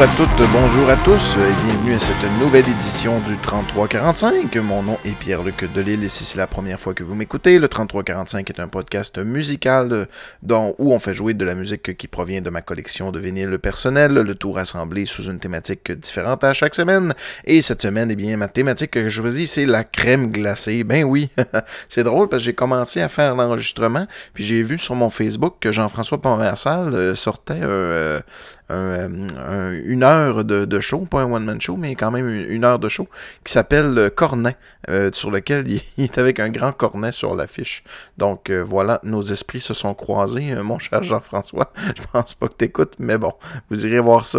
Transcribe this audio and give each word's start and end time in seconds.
Bonjour 0.00 0.14
à 0.14 0.16
toutes, 0.16 0.50
bonjour 0.50 0.88
à 0.88 0.96
tous 0.96 1.36
et 1.36 1.66
bienvenue 1.66 1.92
à 1.92 1.98
cette 1.98 2.40
nouvelle 2.40 2.66
édition 2.66 3.20
du 3.20 3.36
3345. 3.36 4.56
Mon 4.56 4.82
nom 4.82 4.96
est 5.04 5.10
Pierre-Luc 5.10 5.70
Delille 5.74 6.02
et 6.02 6.08
si 6.08 6.24
c'est 6.24 6.38
la 6.38 6.46
première 6.46 6.80
fois 6.80 6.94
que 6.94 7.04
vous 7.04 7.14
m'écoutez, 7.14 7.58
le 7.58 7.68
3345 7.68 8.48
est 8.48 8.60
un 8.60 8.68
podcast 8.68 9.18
musical 9.18 10.06
dont, 10.42 10.74
où 10.78 10.94
on 10.94 10.98
fait 10.98 11.12
jouer 11.12 11.34
de 11.34 11.44
la 11.44 11.54
musique 11.54 11.98
qui 11.98 12.08
provient 12.08 12.40
de 12.40 12.48
ma 12.48 12.62
collection 12.62 13.12
de 13.12 13.20
vinyles 13.20 13.58
personnels, 13.58 14.14
le 14.14 14.34
tout 14.34 14.52
rassemblé 14.52 15.04
sous 15.04 15.24
une 15.24 15.38
thématique 15.38 15.92
différente 15.92 16.44
à 16.44 16.54
chaque 16.54 16.74
semaine. 16.74 17.12
Et 17.44 17.60
cette 17.60 17.82
semaine, 17.82 18.10
eh 18.10 18.16
bien, 18.16 18.38
ma 18.38 18.48
thématique 18.48 18.92
que 18.92 19.06
je 19.06 19.20
choisis, 19.20 19.52
c'est 19.52 19.66
la 19.66 19.84
crème 19.84 20.30
glacée. 20.30 20.82
Ben 20.82 21.04
oui, 21.04 21.28
c'est 21.90 22.04
drôle 22.04 22.30
parce 22.30 22.40
que 22.42 22.46
j'ai 22.46 22.54
commencé 22.54 23.02
à 23.02 23.10
faire 23.10 23.36
l'enregistrement, 23.36 24.06
puis 24.32 24.44
j'ai 24.44 24.62
vu 24.62 24.78
sur 24.78 24.94
mon 24.94 25.10
Facebook 25.10 25.56
que 25.60 25.72
Jean-François 25.72 26.22
Provençal 26.22 26.94
euh, 26.94 27.14
sortait 27.14 27.60
un, 27.60 28.22
euh, 28.70 29.80
une 29.84 30.02
heure 30.02 30.44
de, 30.44 30.80
show, 30.80 31.00
pas 31.00 31.22
un 31.22 31.32
one-man 31.32 31.60
show, 31.60 31.76
mais 31.76 31.94
quand 31.94 32.10
même 32.10 32.28
une, 32.28 32.64
heure 32.64 32.78
de 32.78 32.88
show, 32.88 33.08
qui 33.44 33.52
s'appelle 33.52 34.10
Cornet, 34.14 34.56
euh, 34.88 35.10
sur 35.12 35.30
lequel 35.30 35.66
il, 35.98 36.04
est 36.04 36.18
avec 36.18 36.40
un 36.40 36.48
grand 36.48 36.72
cornet 36.72 37.12
sur 37.12 37.34
l'affiche. 37.34 37.84
Donc 38.18 38.50
euh, 38.50 38.62
voilà, 38.62 39.00
nos 39.02 39.22
esprits 39.22 39.60
se 39.60 39.74
sont 39.74 39.94
croisés, 39.94 40.54
mon 40.62 40.78
cher 40.78 41.02
Jean-François. 41.02 41.72
Je 41.96 42.02
pense 42.12 42.34
pas 42.34 42.48
que 42.48 42.54
t'écoutes, 42.54 42.94
mais 42.98 43.18
bon, 43.18 43.32
vous 43.70 43.86
irez 43.86 44.00
voir 44.00 44.24
ça, 44.24 44.38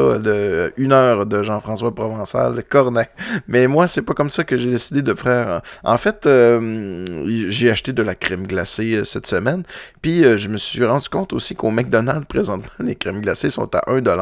une 0.78 0.94
heure 0.94 1.26
de 1.26 1.44
Jean-François 1.44 1.94
Provençal, 1.94 2.64
Cornet. 2.64 3.10
Mais 3.48 3.68
moi, 3.68 3.88
c'est 3.88 4.02
pas 4.02 4.14
comme 4.14 4.30
ça 4.30 4.44
que 4.44 4.58
j'ai 4.58 4.70
décidé 4.70 5.02
de 5.02 5.14
faire. 5.14 5.62
En 5.84 5.98
fait, 5.98 6.28
j'ai 7.50 7.70
acheté 7.70 7.94
de 7.94 8.02
la 8.02 8.16
crème 8.16 8.48
glacée 8.48 9.04
cette 9.04 9.28
semaine, 9.28 9.64
puis 10.02 10.24
je 10.38 10.48
me 10.48 10.58
suis 10.58 10.84
rendu 10.86 11.10
compte 11.10 11.34
aussi 11.34 11.56
qu'au 11.56 11.72
McDonald's, 11.72 12.26
présentement, 12.30 12.70
les 12.80 12.96
crèmes 12.96 13.22
glacées 13.22 13.50
sont 13.50 13.74
à 13.76 13.82
1$. 13.92 14.21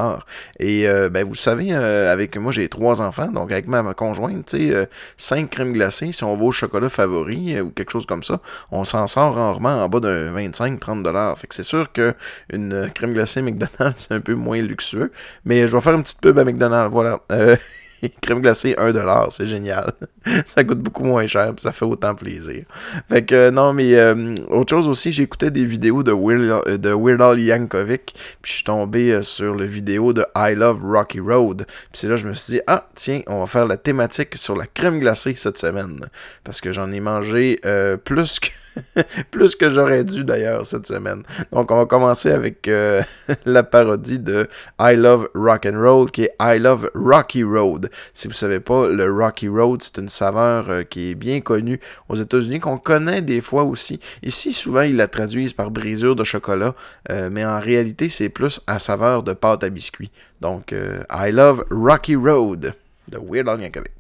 Et 0.60 0.88
euh, 0.88 1.10
ben, 1.10 1.26
vous 1.26 1.36
savez, 1.36 1.70
euh, 1.72 2.12
avec 2.12 2.38
moi, 2.38 2.52
j'ai 2.52 2.70
trois 2.70 3.02
enfants, 3.02 3.28
donc 3.28 3.52
avec 3.52 3.68
ma, 3.68 3.94
conjointe, 3.94 4.46
tu 4.46 4.58
sais, 4.58 4.76
euh, 4.76 4.86
cinq 5.18 5.50
crèmes 5.50 5.74
glacées, 5.74 6.12
si 6.12 6.24
on 6.24 6.36
va 6.36 6.44
au 6.44 6.52
chocolat 6.52 6.90
favori 6.90 7.60
ou 7.62 7.70
quelque 7.70 7.92
chose 7.92 8.06
comme 8.06 8.24
ça, 8.24 8.40
on 8.72 8.86
s'en 8.86 9.08
sort 9.08 9.36
rarement 9.36 9.84
en 9.84 9.90
bas 9.90 10.00
de 10.00 10.32
25-30$. 10.36 11.36
Fait 11.38 11.48
que 11.48 11.56
c'est 11.56 11.64
sûr 11.64 11.92
qu'une 11.92 12.90
crème 12.94 13.14
glacée 13.14 13.42
McDonald's, 13.42 14.08
c'est 14.08 14.14
un 14.14 14.22
peu 14.22 14.34
moins 14.34 14.62
luxueux. 14.62 15.12
Mais 15.46 15.68
je 15.68 15.76
vais 15.76 15.82
faire 15.82 15.96
une 15.96 16.04
petite 16.04 16.22
pub 16.22 16.38
à 16.38 16.44
McDonald's, 16.44 16.92
voilà. 16.92 17.20
crème 18.22 18.42
glacée 18.42 18.76
1$, 18.78 19.28
c'est 19.32 19.46
génial. 19.46 19.92
ça 20.46 20.64
coûte 20.64 20.80
beaucoup 20.80 21.04
moins 21.04 21.28
cher, 21.28 21.54
puis 21.54 21.64
ça 21.64 21.72
fait 21.72 21.86
autant 21.86 22.16
plaisir. 22.16 22.64
Fait 23.10 23.24
que 23.26 23.50
non, 23.50 23.74
mais 23.74 23.96
euh, 23.96 24.36
autre 24.50 24.70
chose 24.70 24.88
aussi, 24.88 25.12
j'écoutais 25.12 25.52
des 25.52 25.66
vidéos 25.66 26.04
de 26.04 26.12
Weird, 26.12 26.64
euh, 26.68 26.78
de 26.78 26.90
Weird 26.90 27.22
Al 27.22 27.40
Yankovic, 27.40 28.14
puis 28.42 28.52
je 28.52 28.56
suis 28.58 28.64
tombé 28.64 29.12
euh, 29.12 29.22
sur 29.22 29.56
le 29.56 29.66
vidéo 29.66 30.14
de 30.14 30.26
I 30.36 30.56
Love 30.56 30.84
Rocky 30.84 31.20
Road. 31.20 31.66
Puis 31.68 31.94
c'est 31.94 32.08
là 32.08 32.16
que 32.16 32.22
je 32.22 32.28
me 32.28 32.34
suis 32.34 32.54
dit, 32.54 32.62
ah 32.68 32.88
tiens, 32.96 33.22
on 33.28 33.40
va 33.40 33.46
faire 33.46 33.66
la 33.66 33.78
thématique 33.78 34.36
sur 34.36 34.56
la 34.56 34.66
crème 34.66 35.00
glacée 35.00 35.36
cette 35.36 35.58
semaine. 35.58 36.00
Parce 36.44 36.62
que 36.62 36.72
j'en 36.72 36.92
ai 36.92 37.00
mangé 37.00 37.60
plus 38.04 38.40
que 38.40 38.50
Plus 39.32 39.56
que 39.56 39.70
j'aurais 39.70 40.04
dû 40.04 40.24
d'ailleurs 40.24 40.66
cette 40.66 40.88
semaine. 40.88 41.24
Donc 41.52 41.72
on 41.72 41.78
va 41.78 41.86
commencer 41.86 42.32
avec 42.32 42.68
euh, 42.68 43.02
la 43.46 43.64
parodie 43.64 44.20
de 44.20 44.48
I 44.80 44.96
Love 44.96 45.30
Rock 45.36 45.66
and 45.66 45.80
Roll 45.80 46.12
qui 46.12 46.24
est 46.24 46.36
I 46.42 46.60
Love 46.60 46.90
Rocky 46.96 47.44
Road. 47.44 47.90
Si 48.14 48.28
vous 48.28 48.34
savez 48.34 48.60
pas, 48.60 48.88
le 48.88 49.12
Rocky 49.12 49.48
Road, 49.48 49.82
c'est 49.82 49.98
une 49.98 50.10
saveur 50.10 50.70
euh, 50.70 50.84
qui 50.84 51.12
est 51.12 51.16
bien 51.16 51.42
connue 51.42 51.80
aux 52.08 52.16
États-Unis, 52.16 52.60
qu'on 52.60 52.78
connaît 52.78 53.22
des 53.22 53.42
fois 53.42 53.64
aussi. 53.64 54.00
Ici, 54.24 54.54
souvent, 54.54 54.82
ils 54.82 54.96
la 54.96 55.08
traduisent 55.08 55.54
par 55.54 55.72
brisure 55.72 56.16
de 56.16 56.24
chocolat, 56.24 56.76
euh, 57.10 57.30
mais 57.32 57.46
en 57.46 57.60
réalité, 57.60 58.10
c'est 58.10 58.30
plus 58.30 58.62
à 58.68 58.80
saveur 58.80 59.24
de 59.24 59.34
pâte 59.34 59.64
à 59.64 59.70
biscuit. 59.70 60.12
Donc, 60.42 60.72
I 60.74 61.32
Love 61.32 61.66
Rocky 61.70 62.16
Road 62.16 62.74
de 63.10 63.18
Weird 63.18 63.50
Al 63.50 63.62
Yankovic. 63.62 63.99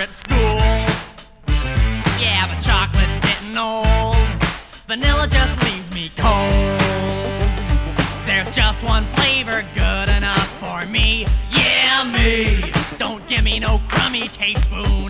At 0.00 0.08
school. 0.08 0.56
Yeah, 2.18 2.48
but 2.48 2.58
chocolate's 2.62 3.18
getting 3.18 3.56
old. 3.56 4.16
Vanilla 4.88 5.26
just 5.28 5.62
leaves 5.64 5.92
me 5.94 6.10
cold. 6.16 6.80
There's 8.24 8.50
just 8.50 8.82
one 8.82 9.04
flavor 9.04 9.62
good 9.74 10.08
enough 10.08 10.48
for 10.58 10.86
me. 10.86 11.26
Yeah, 11.50 12.04
me. 12.04 12.72
Don't 12.96 13.26
give 13.28 13.44
me 13.44 13.60
no 13.60 13.80
crummy 13.88 14.26
teaspoon. 14.26 15.09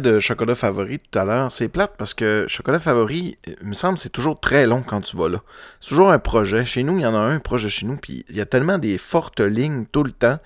De 0.00 0.20
chocolat 0.20 0.54
favori 0.54 0.98
tout 0.98 1.18
à 1.18 1.24
l'heure. 1.24 1.52
C'est 1.52 1.68
plate 1.68 1.94
parce 1.96 2.14
que 2.14 2.46
chocolat 2.48 2.78
favori, 2.78 3.38
il 3.46 3.68
me 3.68 3.74
semble, 3.74 3.98
c'est 3.98 4.08
toujours 4.08 4.38
très 4.40 4.66
long 4.66 4.82
quand 4.82 5.00
tu 5.00 5.16
vas 5.16 5.28
là. 5.28 5.42
C'est 5.80 5.90
toujours 5.90 6.10
un 6.10 6.18
projet. 6.18 6.64
Chez 6.64 6.82
nous, 6.82 6.98
il 6.98 7.02
y 7.02 7.06
en 7.06 7.14
a 7.14 7.18
un 7.18 7.38
projet 7.38 7.68
chez 7.68 7.86
nous, 7.86 7.96
puis 7.96 8.24
il 8.28 8.36
y 8.36 8.40
a 8.40 8.46
tellement 8.46 8.78
des 8.78 8.98
fortes 8.98 9.40
lignes 9.40 9.86
tout 9.90 10.02
le 10.02 10.12
temps 10.12 10.38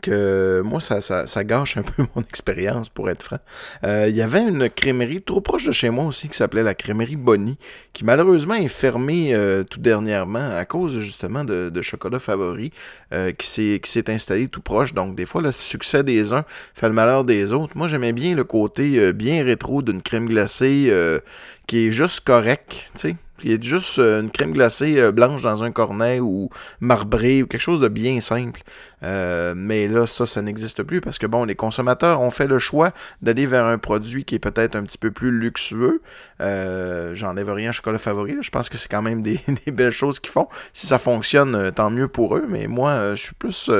que 0.00 0.62
moi, 0.64 0.80
ça, 0.80 1.00
ça, 1.00 1.26
ça 1.26 1.44
gâche 1.44 1.76
un 1.76 1.82
peu 1.90 2.04
mon 2.14 2.22
expérience, 2.22 2.88
pour 2.88 3.10
être 3.10 3.22
franc. 3.22 3.38
Euh, 3.84 4.06
Il 4.08 4.16
y 4.16 4.22
avait 4.22 4.42
une 4.42 4.68
crémerie 4.68 5.22
trop 5.22 5.40
proche 5.40 5.64
de 5.64 5.72
chez 5.72 5.90
moi 5.90 6.04
aussi 6.04 6.28
qui 6.28 6.36
s'appelait 6.36 6.62
la 6.62 6.74
crémerie 6.74 7.16
Bonnie, 7.16 7.58
qui 7.92 8.04
malheureusement 8.04 8.54
est 8.54 8.68
fermée 8.68 9.34
euh, 9.34 9.64
tout 9.64 9.80
dernièrement 9.80 10.50
à 10.56 10.64
cause 10.64 11.00
justement 11.00 11.44
de, 11.44 11.68
de 11.68 11.82
chocolat 11.82 12.18
favori 12.18 12.72
euh, 13.12 13.32
qui 13.32 13.46
s'est 13.84 14.10
installé 14.10 14.48
tout 14.48 14.60
proche. 14.60 14.94
Donc 14.94 15.16
des 15.16 15.26
fois, 15.26 15.42
le 15.42 15.52
succès 15.52 16.02
des 16.02 16.32
uns 16.32 16.44
fait 16.74 16.88
le 16.88 16.94
malheur 16.94 17.24
des 17.24 17.52
autres. 17.52 17.76
Moi, 17.76 17.88
j'aimais 17.88 18.12
bien 18.12 18.34
le 18.34 18.44
côté 18.44 18.98
euh, 18.98 19.12
bien 19.12 19.44
rétro 19.44 19.82
d'une 19.82 20.02
crème 20.02 20.28
glacée 20.28 20.86
euh, 20.90 21.18
qui 21.66 21.86
est 21.86 21.90
juste 21.90 22.20
correct, 22.20 22.90
tu 22.94 23.00
sais. 23.00 23.16
Il 23.44 23.50
y 23.50 23.54
a 23.54 23.60
juste 23.60 23.98
euh, 23.98 24.20
une 24.20 24.30
crème 24.30 24.52
glacée 24.52 25.00
euh, 25.00 25.12
blanche 25.12 25.42
dans 25.42 25.62
un 25.64 25.70
cornet 25.70 26.20
ou 26.20 26.50
marbrée 26.80 27.42
ou 27.42 27.46
quelque 27.46 27.60
chose 27.60 27.80
de 27.80 27.88
bien 27.88 28.20
simple. 28.20 28.62
Euh, 29.02 29.54
mais 29.56 29.88
là, 29.88 30.06
ça, 30.06 30.26
ça 30.26 30.42
n'existe 30.42 30.82
plus 30.82 31.00
parce 31.00 31.18
que, 31.18 31.26
bon, 31.26 31.44
les 31.44 31.54
consommateurs 31.54 32.20
ont 32.20 32.30
fait 32.30 32.46
le 32.46 32.58
choix 32.58 32.92
d'aller 33.22 33.46
vers 33.46 33.64
un 33.64 33.78
produit 33.78 34.24
qui 34.24 34.34
est 34.34 34.40
peut-être 34.40 34.76
un 34.76 34.82
petit 34.82 34.98
peu 34.98 35.10
plus 35.10 35.30
luxueux. 35.30 36.02
J'enlève 36.40 37.50
rien 37.52 37.72
chocolat 37.72 37.98
favori. 37.98 38.36
Je 38.40 38.50
pense 38.50 38.68
que 38.68 38.78
c'est 38.78 38.90
quand 38.90 39.02
même 39.02 39.22
des, 39.22 39.40
belles 39.68 39.92
choses 39.92 40.20
qu'ils 40.20 40.32
font. 40.32 40.48
Si 40.72 40.86
ça 40.86 40.98
fonctionne, 40.98 41.72
tant 41.72 41.90
mieux 41.90 42.08
pour 42.08 42.36
eux. 42.36 42.44
Mais 42.48 42.66
moi, 42.66 43.14
je 43.14 43.20
suis 43.20 43.34
plus... 43.34 43.70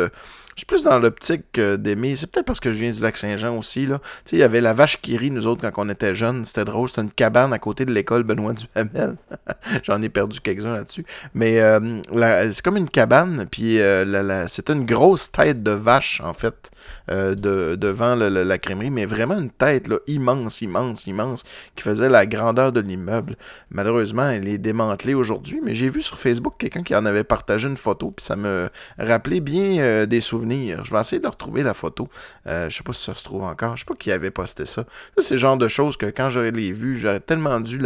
je 0.60 0.66
suis 0.66 0.66
plus 0.66 0.84
dans 0.84 0.98
l'optique 0.98 1.58
euh, 1.58 1.78
d'aimer. 1.78 2.16
C'est 2.16 2.26
peut-être 2.30 2.44
parce 2.44 2.60
que 2.60 2.70
je 2.70 2.78
viens 2.78 2.90
du 2.92 3.00
lac 3.00 3.16
Saint-Jean 3.16 3.56
aussi. 3.56 3.86
Là. 3.86 3.98
Tu 4.26 4.30
sais, 4.30 4.36
il 4.36 4.40
y 4.40 4.42
avait 4.42 4.60
la 4.60 4.74
vache 4.74 5.00
qui 5.00 5.16
rit, 5.16 5.30
nous 5.30 5.46
autres, 5.46 5.62
quand 5.62 5.82
on 5.82 5.88
était 5.88 6.14
jeunes. 6.14 6.44
C'était 6.44 6.66
drôle. 6.66 6.90
C'était 6.90 7.00
une 7.00 7.10
cabane 7.10 7.54
à 7.54 7.58
côté 7.58 7.86
de 7.86 7.92
l'école 7.94 8.24
Benoît 8.24 8.52
Duhamel. 8.52 9.16
J'en 9.84 10.02
ai 10.02 10.10
perdu 10.10 10.38
quelques-uns 10.40 10.74
là-dessus. 10.74 11.06
Mais 11.32 11.60
euh, 11.60 12.02
la- 12.12 12.52
c'est 12.52 12.60
comme 12.62 12.76
une 12.76 12.90
cabane. 12.90 13.46
Puis 13.50 13.80
euh, 13.80 14.04
la- 14.04 14.22
la- 14.22 14.48
c'était 14.48 14.74
une 14.74 14.84
grosse 14.84 15.32
tête 15.32 15.62
de 15.62 15.70
vache, 15.70 16.20
en 16.22 16.34
fait, 16.34 16.70
de, 17.08 17.74
devant 17.76 18.14
le- 18.14 18.28
la 18.28 18.58
crèmerie. 18.58 18.90
Mais 18.90 19.06
vraiment 19.06 19.38
une 19.38 19.50
tête 19.50 19.88
là, 19.88 19.96
immense, 20.08 20.60
immense, 20.60 21.06
immense, 21.06 21.42
qui 21.74 21.82
faisait 21.82 22.10
la 22.10 22.26
grandeur 22.26 22.70
de 22.70 22.80
l'immeuble. 22.80 23.36
Malheureusement, 23.70 24.28
elle 24.28 24.46
est 24.46 24.58
démantelée 24.58 25.14
aujourd'hui. 25.14 25.62
Mais 25.64 25.74
j'ai 25.74 25.88
vu 25.88 26.02
sur 26.02 26.18
Facebook 26.18 26.56
quelqu'un 26.58 26.82
qui 26.82 26.94
en 26.94 27.06
avait 27.06 27.24
partagé 27.24 27.66
une 27.66 27.78
photo. 27.78 28.10
Puis 28.14 28.26
ça 28.26 28.36
me 28.36 28.68
rappelait 28.98 29.40
bien 29.40 30.04
des 30.04 30.20
souvenirs. 30.20 30.49
Je 30.50 30.90
vais 30.90 31.00
essayer 31.00 31.20
de 31.20 31.28
retrouver 31.28 31.62
la 31.62 31.74
photo. 31.74 32.08
Euh, 32.46 32.68
je 32.68 32.76
sais 32.76 32.82
pas 32.82 32.92
si 32.92 33.04
ça 33.04 33.14
se 33.14 33.24
trouve 33.24 33.42
encore. 33.42 33.76
Je 33.76 33.80
sais 33.80 33.86
pas 33.86 33.94
qui 33.94 34.12
avait 34.12 34.30
posté 34.30 34.66
ça. 34.66 34.84
C'est 35.18 35.34
le 35.34 35.40
genre 35.40 35.56
de 35.56 35.68
choses 35.68 35.96
que 35.96 36.06
quand 36.06 36.28
j'aurais 36.28 36.50
les 36.50 36.72
vues, 36.72 36.98
j'aurais 36.98 37.20
tellement 37.20 37.60
dû 37.60 37.80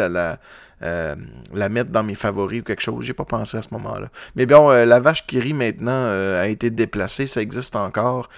euh, 0.83 1.15
la 1.55 1.69
mettre 1.69 1.91
dans 1.91 2.03
mes 2.03 2.15
favoris 2.15 2.61
ou 2.61 2.65
quelque 2.65 2.83
chose. 2.83 3.05
J'ai 3.05 3.15
pas 3.15 3.25
pensé 3.25 3.57
à 3.57 3.63
ce 3.63 3.69
moment-là. 3.73 4.09
Mais 4.37 4.47
bon, 4.47 4.71
euh, 4.71 4.85
la 4.85 5.01
vache 5.01 5.27
qui 5.27 5.41
rit 5.41 5.55
maintenant 5.55 5.93
euh, 5.93 6.43
a 6.43 6.49
été 6.49 6.71
déplacée. 6.71 7.27
Ça 7.27 7.41
existe 7.41 7.77
encore. 7.77 8.29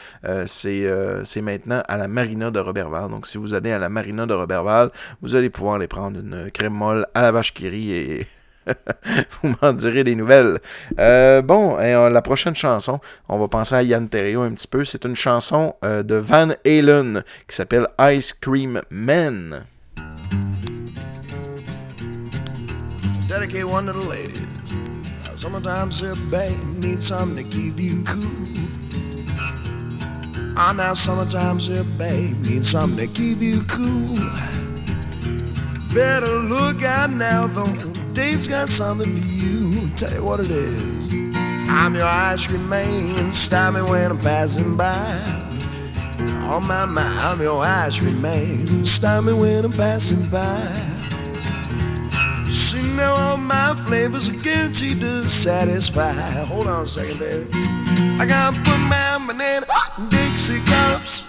C'est 0.46 0.86
c'est 1.24 1.42
maintenant 1.42 1.82
à 1.88 1.96
la 1.96 2.08
marina 2.08 2.50
de 2.50 2.60
Roberval. 2.60 3.10
Donc, 3.10 3.26
si 3.26 3.38
vous 3.38 3.54
allez 3.54 3.72
à 3.72 3.78
la 3.78 3.88
marina 3.88 4.26
de 4.26 4.34
Roberval, 4.34 4.90
vous 5.22 5.34
allez 5.34 5.50
pouvoir 5.50 5.76
aller 5.76 5.88
prendre 5.88 6.18
une 6.20 6.50
crème 6.50 6.74
molle 6.74 7.06
à 7.14 7.22
la 7.22 7.32
vache 7.32 7.54
qui 7.54 7.68
rit 7.68 7.92
et 7.92 8.26
vous 9.42 9.54
m'en 9.60 9.72
direz 9.72 10.04
des 10.04 10.14
nouvelles. 10.14 10.58
Euh, 10.98 11.42
bon, 11.42 11.78
et, 11.78 11.94
euh, 11.94 12.10
la 12.10 12.22
prochaine 12.22 12.54
chanson, 12.54 13.00
on 13.28 13.38
va 13.38 13.48
penser 13.48 13.74
à 13.74 13.82
Yann 13.82 14.08
Terrio 14.08 14.42
un 14.42 14.52
petit 14.52 14.68
peu. 14.68 14.84
C'est 14.84 15.04
une 15.04 15.16
chanson 15.16 15.74
euh, 15.84 16.02
de 16.02 16.16
Van 16.16 16.50
Halen 16.64 17.22
qui 17.48 17.56
s'appelle 17.56 17.86
Ice 18.00 18.32
Cream 18.32 18.82
Man. 18.90 19.64
dedicate 23.28 23.68
one 23.68 23.86
to 23.86 23.92
the 23.92 23.98
ladies. 23.98 24.40
Sometimes 25.34 26.02
a 26.02 26.16
babe 26.30 26.58
needs 26.78 27.06
something 27.06 27.44
to 27.44 27.56
keep 27.56 27.78
you 27.78 28.02
cool. 28.04 28.30
Ah, 30.56 30.72
now 30.72 30.94
sometimes 30.94 31.68
a 31.68 31.84
babe 31.84 32.40
needs 32.40 32.70
something 32.70 33.06
to 33.06 33.12
keep 33.12 33.42
you 33.42 33.62
cool. 33.64 34.16
Better 35.96 36.40
look 36.40 36.82
out 36.82 37.08
now, 37.08 37.46
though. 37.46 37.64
Dave's 38.12 38.46
got 38.46 38.68
something 38.68 39.18
for 39.18 39.28
you. 39.28 39.88
Tell 39.96 40.12
you 40.12 40.22
what 40.22 40.40
it 40.40 40.50
is. 40.50 41.34
I'm 41.70 41.94
your 41.94 42.04
ice 42.04 42.46
cream 42.46 42.68
man. 42.68 43.32
Stop 43.32 43.72
me 43.72 43.80
when 43.80 44.10
I'm 44.10 44.18
passing 44.18 44.76
by. 44.76 45.16
On 46.50 46.66
my 46.66 46.84
mind, 46.84 47.18
I'm 47.18 47.40
your 47.40 47.64
ice 47.64 47.98
cream 47.98 48.20
man. 48.20 48.84
Stop 48.84 49.24
me 49.24 49.32
when 49.32 49.64
I'm 49.64 49.72
passing 49.72 50.28
by. 50.28 50.66
See 52.46 52.82
now 52.94 53.14
all 53.14 53.36
my 53.38 53.74
flavors 53.74 54.28
are 54.28 54.34
guaranteed 54.34 55.00
to 55.00 55.26
satisfy. 55.30 56.12
Hold 56.12 56.66
on 56.66 56.82
a 56.82 56.86
second, 56.86 57.18
baby. 57.20 57.48
I 58.20 58.26
gotta 58.28 58.60
put 58.60 58.78
my 58.80 59.24
banana 59.26 59.66
Dixie 60.10 60.60
cups. 60.60 61.24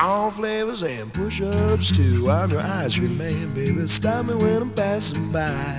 All 0.00 0.30
flavors 0.30 0.84
and 0.84 1.12
push-ups 1.12 1.90
too. 1.90 2.30
I'm 2.30 2.50
your 2.50 2.60
ice 2.60 2.96
cream 2.96 3.18
man, 3.18 3.52
baby. 3.52 3.84
Stop 3.86 4.26
me 4.26 4.34
when 4.34 4.62
I'm 4.62 4.70
passing 4.70 5.32
by. 5.32 5.76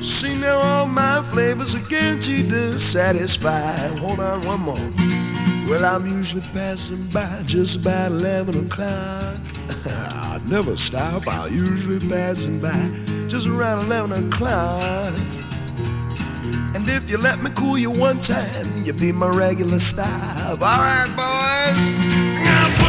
See 0.00 0.34
now 0.36 0.58
all 0.58 0.86
my 0.86 1.22
flavors 1.22 1.74
are 1.74 1.86
guaranteed 1.88 2.48
to 2.48 2.78
satisfy. 2.78 3.76
Hold 3.98 4.20
on 4.20 4.40
one 4.46 4.60
more. 4.60 4.92
Well, 5.68 5.84
I'm 5.84 6.06
usually 6.06 6.40
passing 6.40 7.04
by 7.08 7.42
just 7.44 7.76
about 7.76 8.12
11 8.12 8.66
o'clock. 8.66 9.36
I 9.84 10.40
never 10.46 10.78
stop, 10.78 11.28
I'm 11.28 11.54
usually 11.54 12.08
passing 12.08 12.58
by 12.58 12.90
just 13.28 13.48
around 13.48 13.84
11 13.84 14.28
o'clock. 14.28 15.14
And 16.74 16.88
if 16.88 17.10
you 17.10 17.18
let 17.18 17.42
me 17.42 17.50
cool 17.54 17.76
you 17.76 17.90
one 17.90 18.18
time, 18.20 18.82
you'll 18.82 18.96
be 18.96 19.12
my 19.12 19.28
regular 19.28 19.78
stop. 19.78 20.48
All 20.48 20.56
right, 20.56 21.12
boys. 21.14 22.29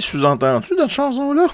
sous-entendus 0.00 0.74
dans 0.76 0.84
cette 0.84 0.90
chanson-là? 0.90 1.46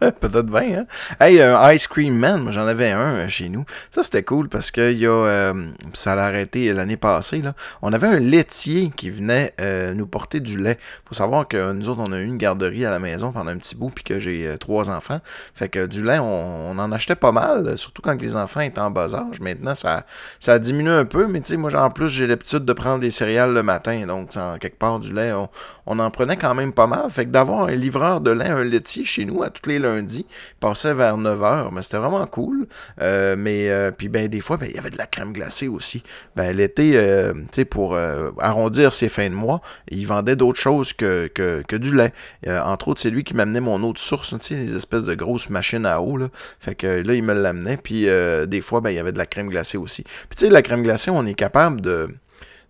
Peut-être 0.00 0.46
bien, 0.46 0.80
hein? 0.80 0.86
Hey, 1.20 1.40
un 1.40 1.72
Ice 1.72 1.86
Cream 1.86 2.16
Man, 2.16 2.42
moi 2.42 2.52
j'en 2.52 2.66
avais 2.66 2.90
un 2.90 3.14
euh, 3.14 3.28
chez 3.28 3.48
nous. 3.48 3.64
Ça, 3.90 4.02
c'était 4.02 4.22
cool 4.22 4.48
parce 4.48 4.70
que 4.70 4.92
y 4.92 5.06
a, 5.06 5.10
euh, 5.10 5.70
ça 5.92 6.14
l'a 6.14 6.26
arrêté 6.26 6.72
l'année 6.72 6.96
passée. 6.96 7.42
Là. 7.42 7.54
On 7.82 7.92
avait 7.92 8.06
un 8.06 8.18
laitier 8.18 8.92
qui 8.96 9.10
venait 9.10 9.54
euh, 9.60 9.94
nous 9.94 10.06
porter 10.06 10.40
du 10.40 10.58
lait. 10.58 10.78
faut 11.04 11.14
savoir 11.14 11.48
que 11.48 11.72
nous 11.72 11.88
autres, 11.88 12.02
on 12.06 12.12
a 12.12 12.20
eu 12.20 12.24
une 12.24 12.38
garderie 12.38 12.84
à 12.84 12.90
la 12.90 13.00
maison 13.00 13.32
pendant 13.32 13.50
un 13.50 13.56
petit 13.56 13.74
bout, 13.74 13.90
puis 13.90 14.04
que 14.04 14.20
j'ai 14.20 14.56
trois 14.58 14.90
enfants. 14.90 15.20
Fait 15.54 15.68
que 15.68 15.86
du 15.86 16.04
lait, 16.04 16.18
on, 16.18 16.70
on, 16.70 16.78
en 16.78 16.92
achetait 16.92 17.16
pas 17.16 17.32
mal, 17.32 17.76
surtout 17.76 18.02
quand 18.02 18.20
les 18.20 18.36
enfants 18.36 18.60
étaient 18.60 18.80
en 18.80 18.90
bas 18.90 19.14
âge. 19.14 19.40
Maintenant, 19.40 19.74
ça, 19.74 20.04
ça 20.38 20.52
a 20.54 20.58
diminué 20.58 20.92
un 20.92 21.04
peu, 21.04 21.26
mais 21.26 21.40
tu 21.40 21.48
sais, 21.48 21.56
moi, 21.56 21.74
en 21.74 21.90
plus, 21.90 22.08
j'ai 22.08 22.26
l'habitude 22.26 22.64
de 22.64 22.72
prendre 22.72 23.00
des 23.00 23.10
céréales 23.10 23.52
le 23.52 23.62
matin. 23.62 24.06
Donc, 24.06 24.36
en 24.36 24.58
quelque 24.58 24.78
part, 24.78 25.00
du 25.00 25.12
lait, 25.12 25.32
on, 25.32 25.48
on 25.86 25.98
en 25.98 26.10
prenait 26.10 26.36
quand 26.36 26.54
même 26.54 26.72
pas 26.72 26.86
mal. 26.86 27.08
Fait 27.10 27.24
que 27.24 27.30
d'avoir 27.30 27.47
un 27.56 27.74
livreur 27.74 28.20
de 28.20 28.30
lait, 28.30 28.48
un 28.48 28.64
laitier 28.64 29.04
chez 29.04 29.24
nous 29.24 29.42
à 29.42 29.50
tous 29.50 29.68
les 29.68 29.78
lundis, 29.78 30.26
passait 30.60 30.94
vers 30.94 31.16
9h, 31.16 31.68
mais 31.72 31.82
c'était 31.82 31.98
vraiment 31.98 32.26
cool. 32.26 32.66
Euh, 33.00 33.36
mais 33.38 33.70
euh, 33.70 33.90
puis 33.90 34.08
ben 34.08 34.28
des 34.28 34.40
fois, 34.40 34.56
ben, 34.56 34.66
il 34.68 34.74
y 34.74 34.78
avait 34.78 34.90
de 34.90 34.98
la 34.98 35.06
crème 35.06 35.32
glacée 35.32 35.68
aussi. 35.68 36.02
Ben 36.36 36.54
l'été, 36.56 36.92
euh, 36.94 37.32
tu 37.32 37.46
sais, 37.52 37.64
pour 37.64 37.98
arrondir 38.38 38.92
ses 38.92 39.08
fins 39.08 39.28
de 39.28 39.34
mois, 39.34 39.60
il 39.90 40.06
vendait 40.06 40.36
d'autres 40.36 40.58
choses 40.58 40.92
que, 40.92 41.28
que, 41.28 41.62
que, 41.66 41.76
du 41.76 41.94
lait. 41.94 42.12
entre 42.46 42.88
autres, 42.88 43.00
c'est 43.00 43.10
lui 43.10 43.24
qui 43.24 43.34
m'amenait 43.34 43.60
mon 43.60 43.82
eau 43.82 43.92
de 43.92 43.98
source, 43.98 44.30
tu 44.30 44.36
sais, 44.40 44.54
les 44.54 44.76
espèces 44.76 45.04
de 45.04 45.14
grosses 45.14 45.50
machines 45.50 45.86
à 45.86 46.00
eau. 46.00 46.16
Là. 46.16 46.28
Fait 46.60 46.74
que 46.74 46.86
là, 46.86 47.14
il 47.14 47.22
me 47.22 47.34
l'amenait. 47.34 47.76
Puis 47.76 48.06
des 48.46 48.60
fois, 48.60 48.80
ben, 48.80 48.90
il 48.90 48.96
y 48.96 49.00
avait 49.00 49.12
de 49.12 49.18
la 49.18 49.26
crème 49.26 49.48
glacée 49.48 49.78
aussi. 49.78 50.02
Puis 50.02 50.36
tu 50.36 50.44
sais, 50.46 50.50
la 50.50 50.62
crème 50.62 50.82
glacée, 50.82 51.10
on 51.10 51.24
est 51.26 51.34
capable 51.34 51.80
de 51.80 52.08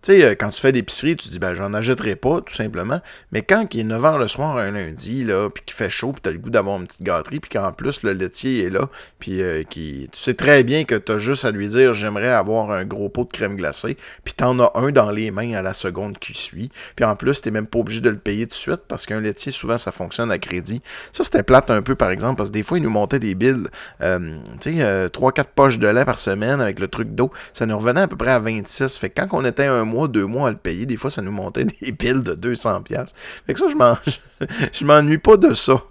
tu 0.01 0.13
sais, 0.13 0.23
euh, 0.23 0.35
quand 0.39 0.49
tu 0.49 0.61
fais 0.61 0.71
l'épicerie, 0.71 1.17
tu 1.17 1.27
dis, 1.27 1.39
ben, 1.39 1.53
j'en 1.53 1.73
achèterai 1.73 2.15
pas, 2.15 2.39
tout 2.39 2.53
simplement. 2.53 3.01
Mais 3.33 3.41
quand 3.41 3.67
il 3.73 3.81
est 3.81 3.83
9h 3.83 4.17
le 4.17 4.29
soir 4.29 4.55
un 4.55 4.71
lundi, 4.71 5.25
là, 5.25 5.49
puis 5.49 5.61
qu'il 5.65 5.75
fait 5.75 5.89
chaud, 5.89 6.13
puis 6.13 6.21
t'as 6.21 6.31
le 6.31 6.37
goût 6.37 6.49
d'avoir 6.49 6.79
une 6.79 6.87
petite 6.87 7.03
gâterie, 7.03 7.41
puis 7.41 7.49
qu'en 7.49 7.73
plus, 7.73 8.01
le 8.03 8.13
laitier 8.13 8.63
est 8.63 8.69
là, 8.69 8.87
puis 9.19 9.41
euh, 9.41 9.63
qui, 9.63 10.07
tu 10.09 10.17
sais 10.17 10.35
très 10.35 10.63
bien 10.63 10.85
que 10.85 10.95
t'as 10.95 11.17
juste 11.17 11.43
à 11.43 11.51
lui 11.51 11.67
dire, 11.67 11.93
j'aimerais 11.93 12.29
avoir 12.29 12.71
un 12.71 12.85
gros 12.85 13.09
pot 13.09 13.25
de 13.25 13.29
crème 13.29 13.57
glacée, 13.57 13.97
puis 14.23 14.33
t'en 14.33 14.57
as 14.59 14.71
un 14.75 14.91
dans 14.91 15.11
les 15.11 15.31
mains 15.31 15.53
à 15.53 15.61
la 15.61 15.73
seconde 15.73 16.17
qui 16.17 16.33
suit. 16.33 16.71
Puis 16.95 17.03
en 17.03 17.17
plus, 17.17 17.41
t'es 17.41 17.51
même 17.51 17.67
pas 17.67 17.79
obligé 17.79 17.99
de 17.99 18.09
le 18.09 18.19
payer 18.19 18.45
tout 18.45 18.51
de 18.51 18.53
suite, 18.53 18.83
parce 18.87 19.05
qu'un 19.05 19.19
laitier, 19.19 19.51
souvent, 19.51 19.77
ça 19.77 19.91
fonctionne 19.91 20.31
à 20.31 20.37
crédit. 20.37 20.81
Ça, 21.11 21.25
c'était 21.25 21.43
plate 21.43 21.71
un 21.71 21.81
peu, 21.81 21.95
par 21.95 22.11
exemple, 22.11 22.37
parce 22.37 22.51
que 22.51 22.53
des 22.53 22.63
fois, 22.63 22.77
ils 22.77 22.83
nous 22.83 22.89
montaient 22.89 23.19
des 23.19 23.35
billes, 23.35 23.67
euh, 24.01 24.37
tu 24.61 24.77
sais, 24.77 25.07
3-4 25.09 25.43
poches 25.53 25.77
de 25.77 25.87
lait 25.87 26.05
par 26.05 26.19
semaine 26.19 26.61
avec 26.61 26.79
le 26.79 26.87
truc 26.87 27.13
d'eau. 27.13 27.31
Ça 27.51 27.65
nous 27.65 27.77
revenait 27.77 28.01
à 28.01 28.07
peu 28.07 28.15
près 28.15 28.31
à 28.31 28.39
26. 28.39 28.97
Fait 28.97 29.09
que 29.09 29.19
quand 29.19 29.37
on 29.37 29.43
était 29.43 29.65
un 29.65 29.88
mois, 29.89 30.07
deux 30.07 30.25
mois 30.25 30.47
à 30.47 30.51
le 30.51 30.57
payer, 30.57 30.85
des 30.85 30.97
fois, 30.97 31.09
ça 31.09 31.21
nous 31.21 31.31
montait 31.31 31.65
des 31.81 31.91
piles 31.91 32.23
de 32.23 32.33
200$. 32.33 33.13
Fait 33.45 33.53
que 33.53 33.59
ça, 33.59 33.67
je 33.67 33.75
m'en, 33.75 33.97
je, 34.73 34.85
m'ennuie 34.85 35.17
pas 35.17 35.37
de 35.37 35.53
ça. 35.53 35.81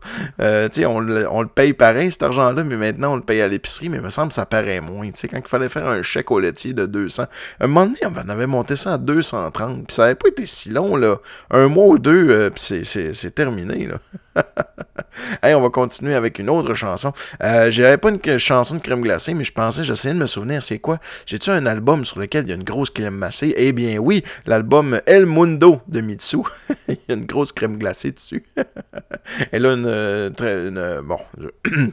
Euh, 0.40 0.68
tu 0.68 0.80
sais, 0.80 0.86
on, 0.86 1.00
le 1.00 1.46
paye 1.46 1.72
pareil, 1.72 2.10
cet 2.10 2.22
argent-là, 2.22 2.64
mais 2.64 2.76
maintenant, 2.76 3.12
on 3.12 3.16
le 3.16 3.22
paye 3.22 3.40
à 3.40 3.48
l'épicerie, 3.48 3.88
mais 3.88 3.98
il 3.98 4.02
me 4.02 4.10
semble 4.10 4.28
que 4.28 4.34
ça 4.34 4.46
paraît 4.46 4.80
moins. 4.80 5.10
Tu 5.10 5.20
sais, 5.20 5.28
quand 5.28 5.38
il 5.38 5.48
fallait 5.48 5.68
faire 5.68 5.86
un 5.86 6.02
chèque 6.02 6.30
au 6.30 6.38
laitier 6.38 6.72
de 6.72 6.86
200, 6.86 7.24
un 7.60 7.66
moment 7.66 7.86
donné, 7.86 7.98
on 8.04 8.28
avait 8.28 8.46
monté 8.46 8.76
ça 8.76 8.94
à 8.94 8.98
230, 8.98 9.86
puis 9.86 9.94
ça 9.94 10.02
n'avait 10.02 10.14
pas 10.14 10.28
été 10.28 10.46
si 10.46 10.70
long, 10.70 10.96
là. 10.96 11.18
Un 11.50 11.68
mois 11.68 11.86
ou 11.86 11.98
deux, 11.98 12.30
euh, 12.30 12.50
puis 12.50 12.84
c'est 12.84 13.34
terminé, 13.34 13.86
là. 13.86 13.98
hey, 15.42 15.54
on 15.54 15.60
va 15.60 15.70
continuer 15.70 16.14
avec 16.14 16.38
une 16.38 16.50
autre 16.50 16.74
chanson. 16.74 17.12
Euh, 17.42 17.70
J'avais 17.70 17.96
pas 17.96 18.10
une 18.10 18.38
chanson 18.38 18.76
de 18.76 18.80
crème 18.80 19.00
glacée, 19.00 19.34
mais 19.34 19.44
je 19.44 19.52
pensais, 19.52 19.84
j'essayais 19.84 20.14
de 20.14 20.18
me 20.18 20.26
souvenir, 20.26 20.62
c'est 20.62 20.78
quoi? 20.78 20.98
J'ai-tu 21.26 21.50
un 21.50 21.66
album 21.66 22.04
sur 22.04 22.18
lequel 22.20 22.44
il 22.44 22.50
y 22.50 22.52
a 22.52 22.56
une 22.56 22.64
grosse 22.64 22.90
crème 22.90 23.18
glacée? 23.18 23.54
Eh 23.56 23.72
bien 23.72 23.87
oui, 23.96 24.24
l'album 24.44 25.00
El 25.06 25.24
Mundo 25.24 25.80
de 25.88 26.02
Mitsu. 26.02 26.42
il 26.88 26.98
y 27.08 27.12
a 27.12 27.14
une 27.14 27.24
grosse 27.24 27.52
crème 27.52 27.78
glacée 27.78 28.12
dessus. 28.12 28.44
Elle 29.52 29.64
a 29.64 29.72
une, 29.72 29.86
euh, 29.86 30.30
très, 30.30 30.68
une 30.68 31.00
bon, 31.02 31.20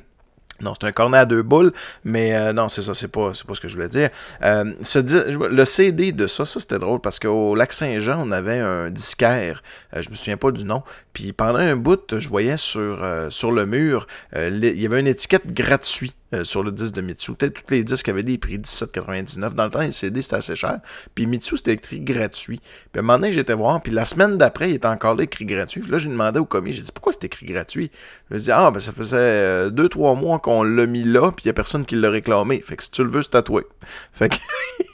Non, 0.62 0.74
c'est 0.80 0.88
un 0.88 0.94
cornet 0.94 1.18
à 1.18 1.26
deux 1.26 1.42
boules, 1.42 1.74
mais 2.06 2.34
euh, 2.34 2.54
non, 2.54 2.70
c'est 2.70 2.82
ça, 2.82 2.94
c'est 2.94 3.10
pas, 3.10 3.32
pas 3.46 3.56
ce 3.56 3.60
que 3.60 3.68
je 3.68 3.74
voulais 3.74 3.90
dire. 3.90 4.10
Euh, 4.42 4.64
le 4.64 5.66
CD 5.66 6.14
de 6.14 6.28
ça, 6.28 6.46
ça 6.46 6.62
c'était 6.62 6.80
drôle 6.80 7.02
parce 7.02 7.20
qu'au 7.20 7.56
Lac 7.56 7.74
Saint-Jean, 7.74 8.26
on 8.26 8.32
avait 8.32 8.60
un 8.60 8.90
disquaire, 8.90 9.62
euh, 9.96 10.02
je 10.02 10.10
me 10.10 10.16
souviens 10.16 10.38
pas 10.38 10.52
du 10.52 10.64
nom, 10.64 10.84
puis 11.14 11.34
pendant 11.34 11.60
un 11.60 11.76
bout, 11.76 12.20
je 12.20 12.28
voyais 12.28 12.58
sur, 12.58 13.06
sur 13.30 13.52
le 13.52 13.66
mur, 13.66 14.08
il 14.36 14.64
y 14.64 14.86
avait 14.86 15.00
une 15.00 15.08
étiquette 15.08 15.54
gratuite 15.54 16.16
euh, 16.36 16.44
sur 16.44 16.64
le 16.64 16.72
disque 16.72 16.96
de 16.96 17.02
Mitsu. 17.02 17.34
Peut-être 17.34 17.54
tous 17.54 17.74
les 17.74 17.84
disques 17.84 18.10
avaient 18.10 18.24
des 18.24 18.38
prix 18.38 18.58
17,99. 18.58 19.54
Dans 19.54 19.66
le 19.66 19.70
temps, 19.70 19.82
les 19.82 19.92
CD, 19.92 20.22
c'était 20.22 20.38
assez 20.38 20.56
cher. 20.56 20.80
Puis 21.14 21.28
Mitsu, 21.28 21.58
c'était 21.58 21.74
écrit 21.74 22.00
gratuit. 22.00 22.60
Puis 22.92 22.98
à 22.98 23.00
un 23.00 23.02
moment 23.04 23.20
donné, 23.20 23.32
j'étais 23.32 23.54
voir. 23.54 23.82
Puis 23.82 23.92
la 23.92 24.06
semaine 24.06 24.38
d'après, 24.38 24.70
il 24.70 24.76
était 24.76 24.88
encore 24.88 25.16
là 25.16 25.24
écrit 25.24 25.46
gratuit. 25.46 25.82
Puis 25.82 25.92
là, 25.92 25.98
j'ai 25.98 26.10
demandé 26.10 26.40
au 26.40 26.46
commis, 26.46 26.74
j'ai 26.74 26.82
dit, 26.82 26.92
pourquoi 26.92 27.14
c'est 27.14 27.26
écrit 27.26 27.46
gratuit? 27.46 27.92
Lui 28.30 28.38
ai 28.38 28.42
dit, 28.42 28.52
ah, 28.52 28.72
ben 28.72 28.80
ça 28.80 28.92
faisait 28.92 29.70
2-3 29.70 29.72
euh, 29.74 30.16
mois 30.16 30.40
qu'on 30.40 30.64
l'a 30.64 30.86
mis 30.88 31.04
là, 31.04 31.32
puis 31.32 31.44
il 31.44 31.48
n'y 31.48 31.52
a 31.52 31.54
personne 31.54 31.86
qui 31.86 31.96
l'a 31.96 32.10
réclamé. 32.10 32.60
Fait 32.60 32.76
que 32.76 32.84
si 32.84 32.92
tu 32.92 33.04
le 33.04 33.10
veux, 33.10 33.22
c'est 33.22 33.44
toi. 33.44 33.62
Fait 34.14 34.30
que. 34.30 34.38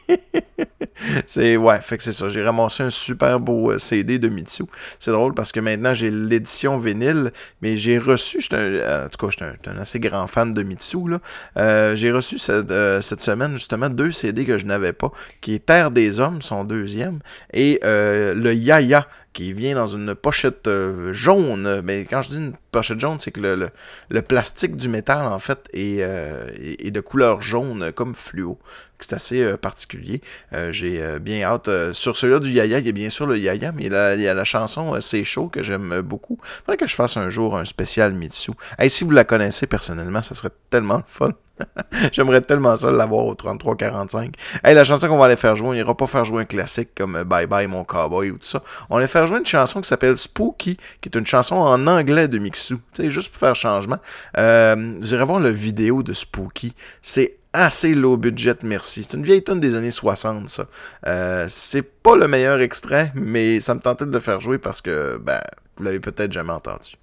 c'est 1.25 1.58
ouais, 1.58 1.79
fait 1.79 1.98
que 1.98 2.03
c'est 2.03 2.13
ça. 2.13 2.29
J'ai 2.29 2.43
ramassé 2.43 2.84
un 2.84 2.89
super 2.89 3.39
beau 3.39 3.72
euh, 3.72 3.77
CD 3.77 4.20
de 4.20 4.29
Mitsu. 4.29 4.63
C'est 5.00 5.12
drôle 5.12 5.33
parce 5.33 5.51
que 5.51 5.60
maintenant 5.60 5.93
j'ai 5.93 6.12
l'édition 6.12 6.77
vinyle, 6.77 7.31
mais 7.62 7.77
j'ai 7.77 7.98
reçu, 7.98 8.39
un, 8.51 9.05
en 9.05 9.10
tout 9.10 9.25
cas, 9.25 9.31
j'étais 9.31 9.69
un, 9.69 9.77
assez 9.77 10.00
grand 10.00 10.27
fan 10.27 10.53
de 10.53 10.63
Mitsu. 10.63 11.10
Là. 11.10 11.19
Euh, 11.57 11.95
j'ai 11.95 12.12
reçu 12.12 12.38
cette, 12.38 12.71
euh, 12.71 13.01
cette, 13.01 13.21
semaine 13.21 13.53
justement 13.53 13.89
deux 13.89 14.12
CD 14.12 14.45
que 14.45 14.57
je 14.57 14.65
n'avais 14.65 14.93
pas, 14.93 15.12
qui 15.41 15.55
est 15.55 15.65
Terre 15.65 15.91
des 15.91 16.19
Hommes, 16.19 16.41
son 16.41 16.63
deuxième, 16.63 17.19
et 17.53 17.79
le 17.83 18.53
Yaya 18.53 19.07
qui 19.33 19.53
vient 19.53 19.75
dans 19.75 19.88
une 19.88 20.13
pochette 20.13 20.67
euh, 20.67 21.13
jaune. 21.13 21.81
Mais 21.83 22.05
quand 22.05 22.21
je 22.21 22.29
dis 22.29 22.38
une 22.38 22.53
pochette 22.71 22.99
jaune, 22.99 23.19
c'est 23.19 23.31
que 23.31 23.41
le, 23.41 23.69
le, 24.09 24.21
plastique 24.21 24.75
du 24.75 24.89
métal, 24.89 25.25
en 25.25 25.39
fait, 25.39 25.67
est, 25.73 25.97
euh, 25.99 26.47
est, 26.57 26.91
de 26.91 27.01
couleur 27.01 27.41
jaune, 27.41 27.91
comme 27.91 28.15
fluo. 28.15 28.57
C'est 28.99 29.13
assez 29.13 29.41
euh, 29.41 29.57
particulier. 29.57 30.21
J'ai 30.69 31.01
bien 31.19 31.43
hâte. 31.43 31.69
sur 31.93 32.15
celui-là 32.17 32.39
du 32.39 32.51
Yaya, 32.51 32.79
il 32.79 32.85
y 32.85 32.89
a 32.89 32.91
bien 32.91 33.09
sûr 33.09 33.25
le 33.25 33.37
Yaya, 33.37 33.71
mais 33.71 33.85
il 33.85 34.21
y 34.21 34.27
a 34.27 34.33
la 34.33 34.43
chanson 34.43 34.99
C'est 35.01 35.23
chaud 35.23 35.47
que 35.47 35.63
j'aime 35.63 36.01
beaucoup. 36.01 36.39
Il 36.41 36.57
faudrait 36.65 36.77
que 36.77 36.87
je 36.87 36.95
fasse 36.95 37.17
un 37.17 37.29
jour 37.29 37.57
un 37.57 37.65
spécial 37.65 38.13
Mitsu. 38.13 38.51
Et 38.79 38.89
si 38.89 39.03
vous 39.03 39.11
la 39.11 39.23
connaissez 39.23 39.65
personnellement, 39.65 40.21
ça 40.21 40.35
serait 40.35 40.51
tellement 40.69 41.01
fun. 41.07 41.31
J'aimerais 42.11 42.41
tellement 42.41 42.75
ça 42.75 42.91
l'avoir 42.91 43.25
au 43.25 43.33
33-45. 43.33 44.33
Hey, 44.63 44.75
la 44.75 44.83
chanson 44.83 45.07
qu'on 45.07 45.17
va 45.17 45.25
aller 45.25 45.35
faire 45.35 45.55
jouer, 45.55 45.67
on 45.69 45.73
n'ira 45.73 45.95
pas 45.95 46.07
faire 46.07 46.25
jouer 46.25 46.43
un 46.43 46.45
classique 46.45 46.89
comme 46.95 47.23
Bye 47.23 47.47
Bye 47.47 47.67
Mon 47.67 47.83
Cowboy 47.83 48.31
ou 48.31 48.37
tout 48.37 48.47
ça. 48.47 48.63
On 48.89 48.99
va 48.99 49.07
faire 49.07 49.27
jouer 49.27 49.39
une 49.39 49.45
chanson 49.45 49.81
qui 49.81 49.87
s'appelle 49.87 50.17
Spooky, 50.17 50.77
qui 51.01 51.09
est 51.09 51.17
une 51.17 51.25
chanson 51.25 51.55
en 51.55 51.87
anglais 51.87 52.27
de 52.27 52.37
Mixu. 52.37 52.61
Sais, 52.94 53.10
juste 53.10 53.30
pour 53.32 53.39
faire 53.39 53.56
changement. 53.56 53.98
Euh, 54.38 54.96
vous 55.00 55.13
irez 55.13 55.25
voir 55.25 55.39
la 55.39 55.51
vidéo 55.51 56.03
de 56.03 56.13
Spooky. 56.13 56.74
C'est 57.01 57.38
assez 57.53 57.94
low 57.94 58.18
budget, 58.18 58.56
merci. 58.63 59.03
C'est 59.03 59.18
une 59.18 59.24
vieille 59.24 59.44
tonne 59.44 59.60
des 59.60 59.75
années 59.75 59.91
60, 59.91 60.50
ça. 60.50 60.65
Euh, 61.08 61.46
c'est 61.50 61.82
pas 61.82 62.15
le 62.15 62.27
meilleur 62.27 62.62
extrait, 62.62 63.12
mais 63.15 63.60
ça 63.60 63.75
me 63.75 63.80
tentait 63.80 64.06
de 64.06 64.12
le 64.12 64.20
faire 64.20 64.39
jouer 64.39 64.58
parce 64.58 64.82
que, 64.82 65.18
ben, 65.22 65.41
vous 65.77 65.84
l'avez 65.84 66.00
peut-être 66.00 66.32
jamais 66.32 66.53
entendu. 66.53 66.96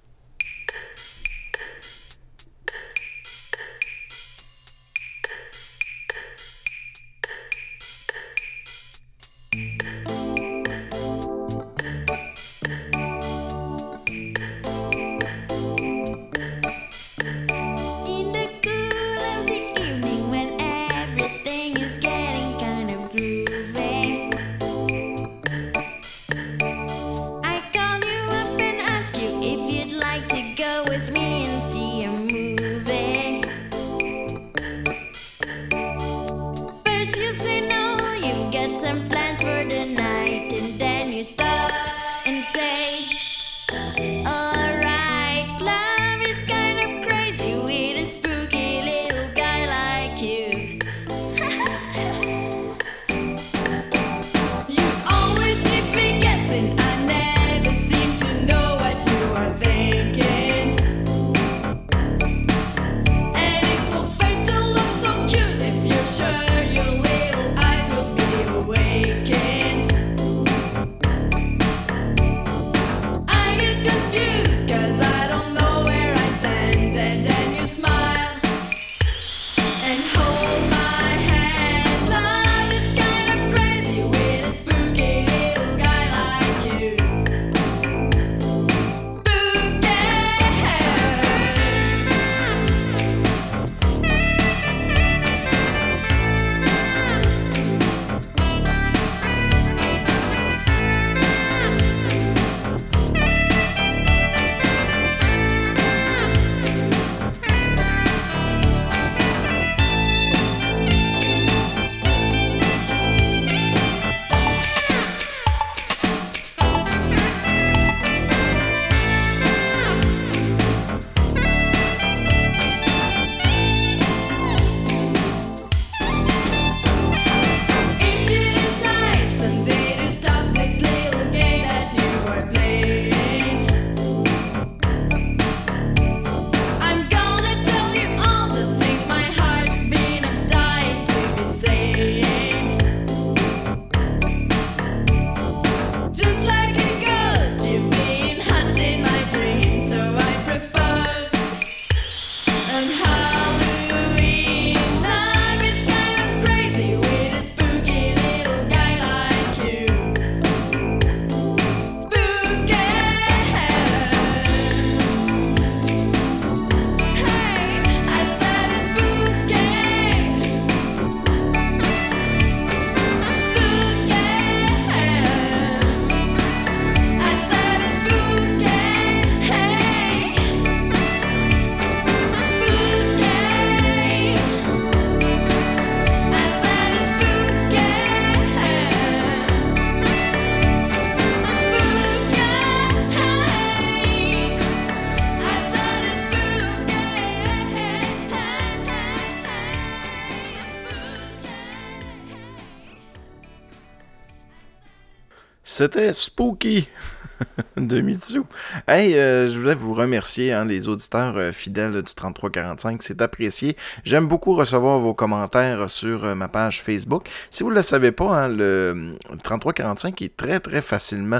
C'était 205.79 206.11
Spooky 206.11 206.89
de 207.77 208.01
Mitsu. 208.01 208.41
Hey, 208.85 209.15
euh, 209.15 209.47
je 209.47 209.57
voulais 209.57 209.73
vous 209.73 209.93
remercier, 209.93 210.51
hein, 210.51 210.65
les 210.65 210.89
auditeurs 210.89 211.37
euh, 211.37 211.53
fidèles 211.53 212.01
du 212.01 212.13
3345, 212.13 213.01
c'est 213.01 213.21
apprécié. 213.21 213.77
J'aime 214.03 214.27
beaucoup 214.27 214.55
recevoir 214.55 214.99
vos 214.99 215.13
commentaires 215.13 215.89
sur 215.89 216.25
euh, 216.25 216.35
ma 216.35 216.49
page 216.49 216.81
Facebook. 216.81 217.29
Si 217.49 217.63
vous 217.63 217.69
ne 217.69 217.75
le 217.75 217.81
savez 217.81 218.11
pas, 218.11 218.43
hein, 218.43 218.49
le 218.49 219.15
3345 219.41 220.21
est 220.21 220.35
très 220.35 220.59
très 220.59 220.81
facilement 220.81 221.39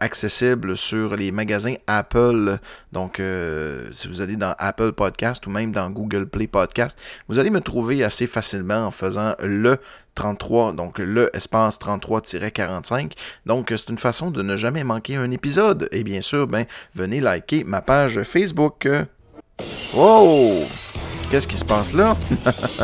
accessible 0.00 0.76
sur 0.76 1.16
les 1.16 1.32
magasins 1.32 1.76
Apple. 1.86 2.58
Donc, 2.92 3.22
si 3.92 4.08
vous 4.08 4.20
allez 4.20 4.36
dans 4.36 4.54
Apple 4.58 4.92
Podcast 4.92 5.46
ou 5.46 5.50
même 5.50 5.72
dans 5.72 5.88
Google 5.88 6.26
Play 6.26 6.48
Podcast, 6.48 6.98
vous 7.28 7.38
allez 7.38 7.50
me 7.50 7.62
trouver 7.62 8.04
assez 8.04 8.26
facilement 8.26 8.86
en 8.86 8.90
faisant 8.90 9.34
le 9.42 9.78
33, 10.14 10.72
donc 10.72 10.98
le 10.98 11.34
espace 11.36 11.78
33-45. 11.78 13.12
Donc, 13.46 13.68
c'est 13.70 13.88
une 13.88 13.98
façon 13.98 14.30
de 14.30 14.42
ne 14.42 14.56
jamais 14.56 14.84
manquer 14.84 15.16
un 15.16 15.30
épisode. 15.30 15.88
Et 15.92 16.04
bien 16.04 16.20
sûr, 16.20 16.46
ben, 16.46 16.64
venez 16.94 17.20
liker 17.20 17.64
ma 17.64 17.80
page 17.80 18.22
Facebook. 18.22 18.88
Wow! 19.94 20.64
Qu'est-ce 21.30 21.46
qui 21.46 21.56
se 21.56 21.64
passe 21.64 21.92
là? 21.92 22.16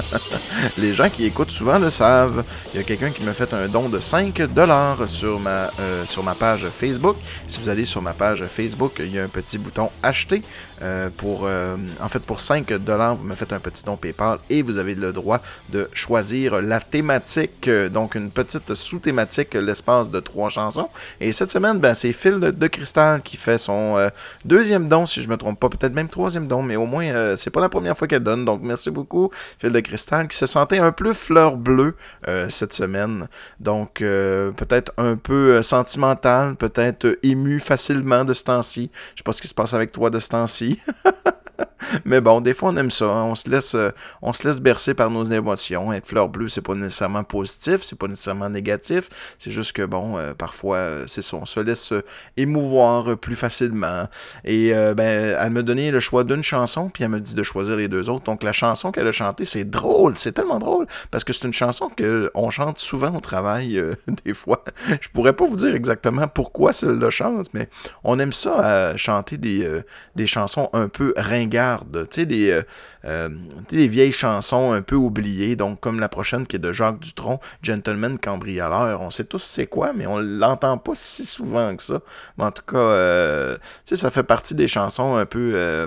Les 0.79 0.95
gens 0.95 1.11
qui 1.11 1.25
écoutent 1.25 1.51
souvent 1.51 1.81
le 1.81 1.91
savent. 1.91 2.45
Il 2.73 2.77
y 2.77 2.81
a 2.81 2.85
quelqu'un 2.85 3.11
qui 3.11 3.25
m'a 3.25 3.33
fait 3.33 3.53
un 3.53 3.67
don 3.67 3.89
de 3.89 3.99
5 3.99 4.41
dollars 4.55 5.09
sur 5.09 5.41
euh, 5.45 6.07
sur 6.07 6.23
ma 6.23 6.37
page 6.37 6.65
Facebook. 6.69 7.17
Si 7.49 7.59
vous 7.59 7.69
allez 7.69 7.85
sur 7.85 8.03
ma 8.03 8.13
page 8.13 8.45
Facebook, 8.45 9.01
il 9.01 9.13
y 9.13 9.19
a 9.19 9.25
un 9.25 9.29
petit 9.29 9.59
bouton 9.59 9.91
acheter. 10.01 10.43
Euh, 10.83 11.09
pour, 11.17 11.43
euh, 11.45 11.77
en 12.01 12.09
fait, 12.09 12.21
pour 12.21 12.41
5 12.41 12.73
dollars, 12.75 13.17
vous 13.17 13.25
me 13.25 13.35
faites 13.35 13.53
un 13.53 13.61
petit 13.61 13.85
don 13.85 13.97
PayPal 13.97 14.39
et 14.51 14.63
vous 14.63 14.79
avez 14.79 14.95
le 14.95 15.13
droit 15.13 15.41
de 15.71 15.89
choisir 15.93 16.61
la 16.61 16.81
thématique. 16.81 17.69
Donc, 17.93 18.15
une 18.15 18.31
petite 18.31 18.75
sous-thématique, 18.75 19.55
l'espace 19.55 20.11
de 20.11 20.21
trois 20.21 20.49
chansons. 20.49 20.89
Et 21.21 21.33
cette 21.33 21.51
semaine, 21.51 21.79
ben, 21.79 21.95
c'est 21.95 22.13
Phil 22.13 22.39
de 22.39 22.67
Cristal 22.67 23.23
qui 23.23 23.37
fait 23.37 23.59
son 23.59 24.11
deuxième 24.45 24.89
don, 24.89 25.07
si 25.07 25.23
je 25.23 25.29
me 25.29 25.37
trompe 25.37 25.59
pas, 25.59 25.69
peut-être 25.69 25.93
même 25.93 26.09
troisième 26.09 26.47
don, 26.47 26.63
mais 26.63 26.77
au 26.77 26.87
moins, 26.87 27.37
c'est 27.37 27.51
pas 27.51 27.61
la 27.61 27.69
première 27.69 27.97
fois 27.97 28.07
qu'elle 28.07 28.23
donne. 28.23 28.45
Donc, 28.45 28.61
merci 28.63 28.91
beaucoup, 28.91 29.31
Phil 29.59 29.73
de 29.73 29.81
Cristal, 29.81 30.29
qui 30.29 30.37
se 30.37 30.47
sentait 30.47 30.79
un 30.79 30.93
peu 30.93 31.13
fleur 31.13 31.57
bleue 31.57 31.95
euh, 32.29 32.49
cette 32.51 32.73
semaine. 32.73 33.29
Donc, 33.61 34.01
euh, 34.01 34.51
peut-être 34.53 34.93
un 34.97 35.17
peu 35.17 35.57
euh, 35.57 35.63
sentimental, 35.63 36.57
peut-être 36.57 37.19
ému 37.23 37.61
facilement 37.61 38.25
de 38.25 38.35
ce 38.35 38.45
temps-ci. 38.45 38.91
Je 39.15 39.21
sais 39.21 39.25
pas 39.25 39.33
ce 39.33 39.43
qui 39.43 39.49
se 39.49 39.55
passe 39.55 39.75
avec 39.75 39.93
toi 39.93 40.11
de 40.11 40.21
ce 40.21 40.29
temps-ci. 40.29 40.66
aussi. 40.67 40.81
Mais 42.05 42.21
bon, 42.21 42.41
des 42.41 42.55
fois, 42.55 42.71
on 42.71 42.77
aime 42.77 42.91
ça. 42.91 43.07
Hein. 43.07 43.25
On, 43.25 43.35
se 43.35 43.49
laisse, 43.49 43.75
euh, 43.75 43.91
on 44.23 44.33
se 44.33 44.47
laisse 44.47 44.61
bercer 44.61 44.95
par 44.95 45.11
nos 45.11 45.25
émotions. 45.25 45.93
Être 45.93 46.07
fleur 46.07 46.29
bleue, 46.29 46.49
c'est 46.49 46.61
pas 46.61 46.75
nécessairement 46.75 47.25
positif, 47.25 47.83
c'est 47.83 47.99
pas 47.99 48.09
nécessairement 48.09 48.49
négatif. 48.49 49.09
C'est 49.39 49.51
juste 49.51 49.73
que, 49.73 49.83
bon, 49.83 50.17
euh, 50.17 50.35
parfois, 50.35 50.77
euh, 50.77 51.05
c'est 51.07 51.23
ça. 51.23 51.37
On 51.37 51.47
se 51.47 51.61
laisse 51.61 51.93
émouvoir 52.37 53.17
plus 53.17 53.37
facilement. 53.37 54.09
Et 54.45 54.73
ben, 54.73 55.37
elle 55.39 55.51
me 55.51 55.63
donnait 55.63 55.91
le 55.91 56.01
choix 56.01 56.25
d'une 56.25 56.43
chanson, 56.43 56.89
puis 56.89 57.05
elle 57.05 57.11
me 57.11 57.21
dit 57.21 57.35
de 57.35 57.43
choisir 57.43 57.77
les 57.77 57.89
deux 57.89 58.09
autres. 58.09 58.25
Donc, 58.25 58.43
la 58.43 58.53
chanson 58.53 58.93
qu'elle 58.93 59.07
a 59.07 59.13
chantée, 59.13 59.45
c'est 59.45 59.65
drôle. 59.65 60.15
C'est 60.17 60.33
tellement 60.33 60.59
drôle. 60.59 60.87
Parce 61.11 61.25
que 61.25 61.33
c'est 61.33 61.47
une 61.47 61.53
chanson 61.53 61.91
qu'on 61.97 62.51
chante 62.51 62.79
souvent 62.79 63.15
au 63.15 63.21
travail, 63.21 63.83
des 64.25 64.35
fois. 64.35 64.65
Je 65.01 65.09
pourrais 65.09 65.35
pas 65.35 65.47
vous 65.47 65.57
dire 65.57 65.75
exactement 65.75 66.29
pourquoi 66.29 66.73
celle-là 66.73 67.11
chante, 67.11 67.49
mais 67.53 67.69
on 68.05 68.19
aime 68.19 68.33
ça 68.33 68.97
chanter 68.97 69.37
des, 69.37 69.69
des 70.15 70.27
chansons 70.27 70.69
un 70.73 70.89
peu 70.89 71.15
ringardes 71.17 71.46
tu 71.51 72.07
sais, 72.11 72.27
des, 72.27 72.51
euh, 72.51 72.63
euh, 73.05 73.29
des 73.71 73.89
vieilles 73.89 74.13
chansons 74.13 74.73
un 74.73 74.83
peu 74.83 74.97
oubliées, 74.97 75.57
donc 75.57 75.81
comme 75.81 76.01
la 76.01 76.09
prochaine 76.09 76.47
qui 76.47 76.57
est 76.57 76.61
de 76.61 76.73
Jacques 76.73 77.01
Dutronc, 77.01 77.41
Gentleman 77.63 78.19
Cambrioleur. 78.19 79.01
On 79.01 79.11
sait 79.11 79.25
tous 79.25 79.43
c'est 79.43 79.67
quoi, 79.67 79.93
mais 79.93 80.07
on 80.07 80.19
l'entend 80.19 80.79
pas 80.79 80.93
si 80.95 81.25
souvent 81.25 81.75
que 81.77 81.83
ça. 81.83 82.01
Mais 82.39 82.45
en 82.45 82.53
tout 82.53 82.65
cas, 82.65 82.77
euh, 82.77 83.57
tu 83.57 83.63
sais, 83.85 83.97
ça 83.97 84.11
fait 84.11 84.23
partie 84.23 84.55
des 84.55 84.69
chansons 84.69 85.17
un 85.17 85.27
peu 85.27 85.87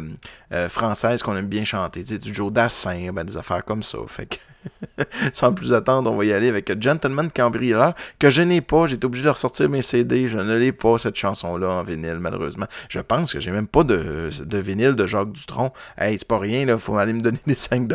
françaises 0.69 1.21
qu'on 1.23 1.35
aime 1.35 1.47
bien 1.47 1.63
chanter. 1.63 2.03
Tu 2.03 2.13
sais, 2.13 2.19
du 2.19 2.33
Joe 2.33 2.51
Dassin, 2.51 3.11
ben, 3.13 3.23
des 3.23 3.37
affaires 3.37 3.63
comme 3.63 3.83
ça. 3.83 3.97
Fait 4.07 4.25
que... 4.25 4.37
Sans 5.33 5.53
plus 5.53 5.73
attendre, 5.73 6.11
on 6.11 6.15
va 6.15 6.25
y 6.25 6.33
aller 6.33 6.49
avec 6.49 6.81
Gentleman 6.81 7.29
Cambrioleur, 7.31 7.93
que 8.17 8.29
je 8.29 8.41
n'ai 8.41 8.61
pas. 8.61 8.85
Été 8.89 9.05
obligé 9.05 9.23
de 9.23 9.29
ressortir 9.29 9.69
mes 9.69 9.81
CD. 9.81 10.27
Je 10.27 10.37
ne 10.37 10.57
l'ai 10.57 10.71
pas, 10.71 10.97
cette 10.97 11.15
chanson-là, 11.15 11.69
en 11.69 11.83
vinyle, 11.83 12.19
malheureusement. 12.19 12.67
Je 12.89 12.99
pense 12.99 13.33
que 13.33 13.39
j'ai 13.39 13.51
même 13.51 13.67
pas 13.67 13.83
de, 13.83 14.29
de 14.43 14.57
vinyle 14.57 14.95
de 14.95 15.07
Jacques 15.07 15.31
Dutronc. 15.31 15.73
Hey, 15.97 16.17
c'est 16.17 16.27
pas 16.27 16.39
rien, 16.39 16.65
là. 16.65 16.77
Faut 16.77 16.97
aller 16.97 17.13
me 17.13 17.21
donner 17.21 17.39
des 17.47 17.55
5 17.55 17.87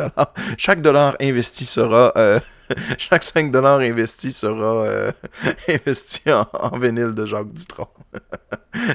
Chaque 0.57 0.81
dollar 0.81 1.15
investi 1.19 1.65
sera. 1.65 2.11
Euh, 2.17 2.39
chaque 2.97 3.23
5 3.23 3.51
dollars 3.51 3.79
investi 3.79 4.31
sera 4.31 4.85
euh, 4.85 5.11
investi 5.69 6.23
en, 6.31 6.77
vinyle 6.77 7.13
de 7.13 7.25
Jacques 7.25 7.53
Dutronc. 7.53 7.89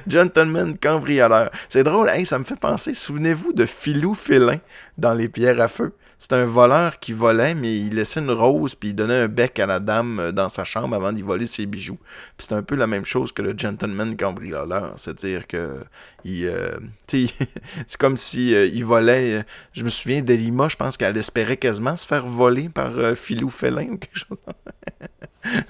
Gentleman 0.06 0.76
cambrioleur. 0.76 1.50
C'est 1.68 1.84
drôle, 1.84 2.08
hey, 2.08 2.26
ça 2.26 2.38
me 2.38 2.44
fait 2.44 2.58
penser, 2.58 2.94
souvenez-vous 2.94 3.52
de 3.52 3.66
Filou 3.66 4.14
Félin 4.14 4.58
dans 4.98 5.14
Les 5.14 5.28
Pierres 5.28 5.60
à 5.60 5.68
Feu? 5.68 5.94
C'est 6.20 6.34
un 6.34 6.44
voleur 6.44 6.98
qui 6.98 7.14
volait, 7.14 7.54
mais 7.54 7.74
il 7.74 7.94
laissait 7.94 8.20
une 8.20 8.30
rose, 8.30 8.74
puis 8.74 8.90
il 8.90 8.94
donnait 8.94 9.22
un 9.22 9.26
bec 9.26 9.58
à 9.58 9.64
la 9.64 9.80
dame 9.80 10.20
euh, 10.20 10.32
dans 10.32 10.50
sa 10.50 10.64
chambre 10.64 10.94
avant 10.94 11.12
d'y 11.12 11.22
voler 11.22 11.46
ses 11.46 11.64
bijoux. 11.64 11.98
Puis 12.36 12.46
c'est 12.46 12.54
un 12.54 12.62
peu 12.62 12.74
la 12.74 12.86
même 12.86 13.06
chose 13.06 13.32
que 13.32 13.40
le 13.40 13.56
gentleman 13.56 14.14
cambrioleur. 14.18 14.92
C'est-à-dire 14.96 15.46
que 15.46 15.78
il, 16.24 16.46
euh, 16.46 16.78
c'est 17.08 17.96
comme 17.98 18.18
si 18.18 18.54
euh, 18.54 18.66
il 18.66 18.84
volait. 18.84 19.46
je 19.72 19.82
me 19.82 19.88
souviens 19.88 20.20
d'Elima, 20.20 20.68
je 20.68 20.76
pense 20.76 20.98
qu'elle 20.98 21.16
espérait 21.16 21.56
quasiment 21.56 21.96
se 21.96 22.06
faire 22.06 22.26
voler 22.26 22.68
par 22.68 22.92
Filou 23.16 23.48
Félin 23.48 23.88
ou 23.92 23.96
quelque 23.96 24.18
chose. 24.18 24.38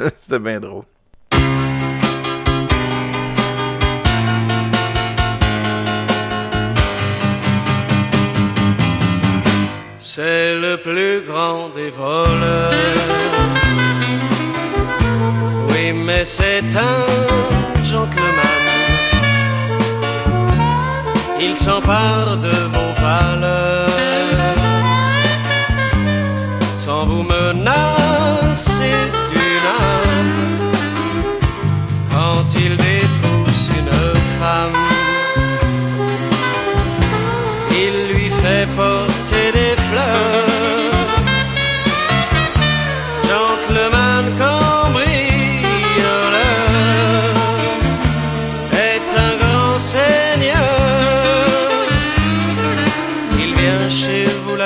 C'était 0.21 0.41
bien 0.41 0.59
drôle. 0.59 0.85
C'est 10.13 10.57
le 10.57 10.77
plus 10.77 11.23
grand 11.25 11.69
des 11.69 11.91
voleurs. 11.91 12.73
Oui, 15.69 15.93
mais 15.93 16.25
c'est 16.25 16.65
un 16.75 17.85
gentleman. 17.85 18.65
Il 21.41 21.57
s'empare 21.57 22.39
de 22.39 22.51
vos 22.75 22.93
valeurs 23.01 23.87
sans 26.85 27.05
vous 27.05 27.23
menacer 27.23 28.97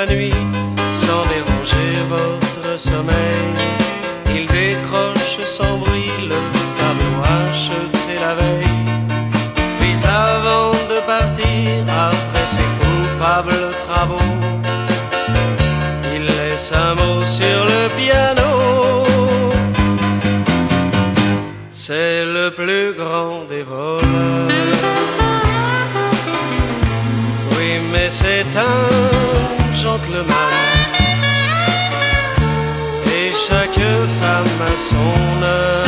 nuit 0.07 0.33
sans 0.93 1.23
déranger 1.33 1.91
votre 2.09 2.79
sommeil. 2.79 3.53
Il 4.29 4.47
décroche 4.47 5.39
sans 5.45 5.77
bruit 5.77 5.94
Et 33.07 33.31
chaque 33.47 33.79
femme 34.19 34.61
a 34.61 34.77
son 34.77 35.43
heure. 35.43 35.84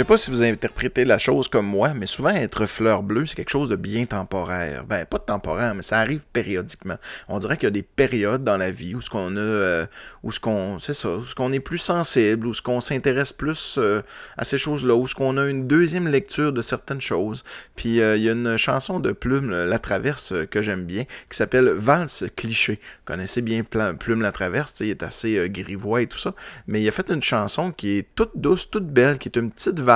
Sais 0.00 0.04
pas 0.06 0.16
si 0.16 0.30
vous 0.30 0.42
interprétez 0.42 1.04
la 1.04 1.18
chose 1.18 1.48
comme 1.48 1.66
moi, 1.66 1.92
mais 1.92 2.06
souvent 2.06 2.30
être 2.30 2.64
fleur 2.64 3.02
bleue, 3.02 3.26
c'est 3.26 3.34
quelque 3.34 3.50
chose 3.50 3.68
de 3.68 3.76
bien 3.76 4.06
temporaire. 4.06 4.84
Ben, 4.84 5.04
pas 5.04 5.18
temporaire, 5.18 5.74
mais 5.74 5.82
ça 5.82 5.98
arrive 5.98 6.24
périodiquement. 6.32 6.96
On 7.28 7.38
dirait 7.38 7.58
qu'il 7.58 7.66
y 7.66 7.66
a 7.66 7.70
des 7.70 7.82
périodes 7.82 8.42
dans 8.42 8.56
la 8.56 8.70
vie 8.70 8.94
où 8.94 9.02
ce 9.02 9.10
qu'on 9.10 9.36
a, 9.36 9.40
euh, 9.40 9.86
où 10.22 10.32
ce 10.32 10.40
qu'on, 10.40 10.78
c'est 10.78 10.94
ça, 10.94 11.16
où 11.16 11.24
ce 11.26 11.34
qu'on 11.34 11.52
est 11.52 11.60
plus 11.60 11.76
sensible, 11.76 12.46
où 12.46 12.54
ce 12.54 12.62
qu'on 12.62 12.80
s'intéresse 12.80 13.34
plus 13.34 13.76
euh, 13.76 14.00
à 14.38 14.46
ces 14.46 14.56
choses-là, 14.56 14.94
où 14.94 15.06
ce 15.06 15.14
qu'on 15.14 15.36
a 15.36 15.46
une 15.46 15.66
deuxième 15.66 16.08
lecture 16.08 16.54
de 16.54 16.62
certaines 16.62 17.02
choses. 17.02 17.44
Puis 17.76 18.00
euh, 18.00 18.16
il 18.16 18.22
y 18.22 18.30
a 18.30 18.32
une 18.32 18.56
chanson 18.56 19.00
de 19.00 19.12
Plume, 19.12 19.50
La 19.50 19.78
Traverse, 19.78 20.32
que 20.50 20.62
j'aime 20.62 20.84
bien, 20.84 21.04
qui 21.28 21.36
s'appelle 21.36 21.68
Valse 21.68 22.24
Cliché. 22.36 22.80
Vous 23.00 23.04
connaissez 23.12 23.42
bien 23.42 23.64
Plume 23.64 24.22
La 24.22 24.32
Traverse, 24.32 24.80
il 24.80 24.88
est 24.88 25.02
assez 25.02 25.46
grivois 25.50 26.00
et 26.00 26.06
tout 26.06 26.18
ça, 26.18 26.34
mais 26.66 26.80
il 26.80 26.88
a 26.88 26.92
fait 26.92 27.10
une 27.10 27.22
chanson 27.22 27.70
qui 27.70 27.98
est 27.98 28.08
toute 28.14 28.32
douce, 28.36 28.70
toute 28.70 28.86
belle, 28.86 29.18
qui 29.18 29.28
est 29.28 29.36
une 29.36 29.50
petite 29.50 29.78
valse. 29.78 29.89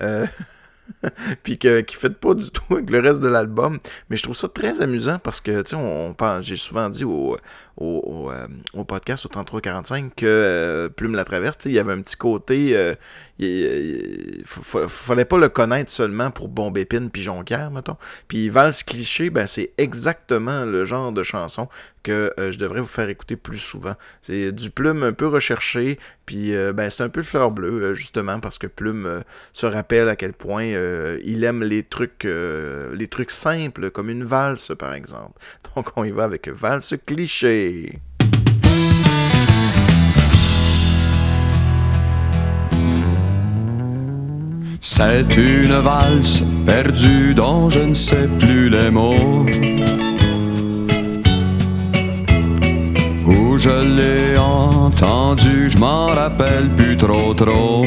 Euh, 0.00 0.26
puis 1.42 1.58
qui 1.58 1.96
fait 1.96 2.10
pas 2.10 2.34
du 2.34 2.50
tout 2.50 2.74
avec 2.74 2.90
le 2.90 3.00
reste 3.00 3.20
de 3.20 3.28
l'album. 3.28 3.78
Mais 4.08 4.16
je 4.16 4.22
trouve 4.22 4.36
ça 4.36 4.48
très 4.48 4.80
amusant 4.80 5.18
parce 5.18 5.40
que, 5.40 5.62
tu 5.62 5.70
sais, 5.70 5.76
on, 5.76 6.14
j'ai 6.40 6.56
souvent 6.56 6.88
dit 6.88 7.04
au, 7.78 8.30
euh, 8.30 8.46
au, 8.74 8.84
podcast 8.84 9.24
au 9.24 9.28
3345 9.28 10.14
que 10.16 10.26
euh, 10.26 10.88
Plume 10.88 11.14
la 11.14 11.24
traverse, 11.24 11.58
il 11.64 11.72
y 11.72 11.78
avait 11.78 11.92
un 11.92 12.00
petit 12.00 12.16
côté. 12.16 12.76
Euh, 12.76 12.94
il, 13.38 14.42
fallait 14.44 15.24
pas 15.24 15.38
le 15.38 15.48
connaître 15.48 15.92
seulement 15.92 16.32
pour 16.32 16.48
Bombe 16.48 16.76
Épine 16.76 17.08
puis 17.08 17.22
Jonquière, 17.22 17.70
mettons. 17.70 17.96
Puis 18.26 18.48
Valse 18.48 18.82
Cliché, 18.82 19.30
ben, 19.30 19.46
c'est 19.46 19.70
exactement 19.78 20.64
le 20.64 20.84
genre 20.86 21.12
de 21.12 21.22
chanson 21.22 21.68
que 22.02 22.32
je 22.38 22.58
devrais 22.58 22.80
vous 22.80 22.88
faire 22.88 23.08
écouter 23.08 23.36
plus 23.36 23.58
souvent. 23.58 23.94
C'est 24.22 24.50
du 24.50 24.70
Plume 24.70 25.04
un 25.04 25.12
peu 25.12 25.26
recherché, 25.26 26.00
puis 26.26 26.52
ben, 26.74 26.90
c'est 26.90 27.02
un 27.02 27.08
peu 27.08 27.20
le 27.20 27.26
fleur 27.26 27.52
bleue, 27.52 27.94
justement, 27.94 28.40
parce 28.40 28.58
que 28.58 28.66
Plume 28.66 29.22
se 29.52 29.66
rappelle 29.66 30.08
à 30.08 30.16
quel 30.16 30.32
point 30.32 30.64
il 30.64 31.44
aime 31.44 31.62
les 31.62 31.84
trucs, 31.84 32.24
les 32.24 33.08
trucs 33.08 33.30
simples, 33.30 33.90
comme 33.90 34.08
une 34.10 34.24
valse, 34.24 34.72
par 34.76 34.94
exemple. 34.94 35.38
Donc 35.76 35.90
on 35.96 36.04
y 36.04 36.10
va 36.10 36.24
avec 36.24 36.48
Valse 36.48 36.94
Cliché. 37.06 37.67
C'est 44.80 45.36
une 45.36 45.80
valse 45.80 46.42
perdue 46.64 47.34
dont 47.34 47.68
je 47.68 47.80
ne 47.80 47.94
sais 47.94 48.28
plus 48.38 48.68
les 48.70 48.90
mots. 48.90 49.44
Où 53.26 53.58
je 53.58 53.96
l'ai 53.96 54.38
entendue, 54.38 55.68
je 55.68 55.78
m'en 55.78 56.06
rappelle 56.06 56.70
plus 56.74 56.96
trop 56.96 57.34
trop. 57.34 57.84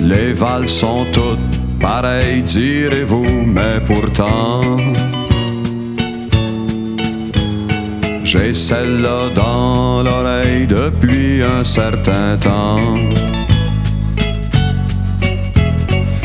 Les 0.00 0.32
valses 0.32 0.72
sont 0.72 1.06
toutes 1.12 1.38
pareilles, 1.80 2.42
direz-vous, 2.42 3.44
mais 3.46 3.78
pourtant. 3.86 4.62
J'ai 8.30 8.52
celle-là 8.52 9.30
dans 9.34 10.02
l'oreille 10.02 10.66
depuis 10.66 11.42
un 11.42 11.64
certain 11.64 12.36
temps. 12.36 12.78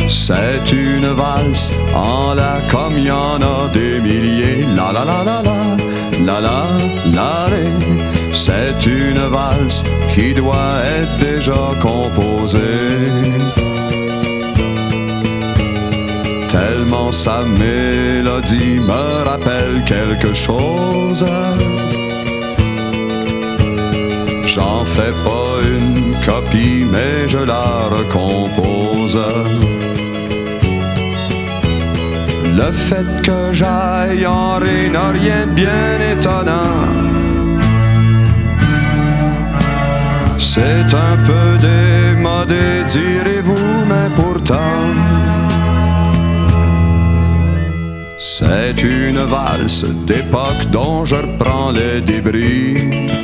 C'est 0.09 0.69
une 0.73 1.07
valse 1.07 1.71
en 1.95 2.33
la 2.33 2.59
comme 2.69 2.97
y 2.97 3.09
en 3.09 3.41
a 3.41 3.69
des 3.73 4.01
milliers. 4.01 4.65
La 4.75 4.91
la 4.91 5.05
la 5.05 5.23
la 5.23 5.41
la, 5.43 5.77
la 6.25 6.41
la 6.41 6.65
la 7.15 7.47
C'est 8.33 8.85
une 8.85 9.23
valse 9.31 9.81
qui 10.13 10.33
doit 10.33 10.81
être 10.83 11.17
déjà 11.19 11.71
composée. 11.81 13.62
Sa 17.13 17.43
mélodie 17.43 18.79
me 18.79 19.23
rappelle 19.23 19.83
quelque 19.85 20.33
chose. 20.33 21.23
J'en 24.45 24.83
fais 24.83 25.13
pas 25.23 25.61
une 25.63 26.15
copie, 26.25 26.83
mais 26.91 27.27
je 27.27 27.37
la 27.37 27.87
recompose. 27.95 29.19
Le 32.43 32.71
fait 32.71 33.21
que 33.21 33.53
j'aille 33.53 34.25
en 34.25 34.55
ré 34.55 34.89
n'a 34.89 35.09
rien 35.11 35.45
de 35.45 35.53
bien 35.53 35.93
étonnant. 36.13 36.87
C'est 40.37 40.89
un 41.09 41.17
peu 41.27 41.45
démodé, 41.59 42.83
direz-vous, 42.87 43.85
mais 43.87 44.09
pourtant. 44.15 45.12
C'est 48.45 48.81
une 48.81 49.19
valse 49.19 49.85
d'époque 50.05 50.65
dont 50.71 51.05
je 51.05 51.15
reprends 51.15 51.71
les 51.71 52.01
débris. 52.01 53.23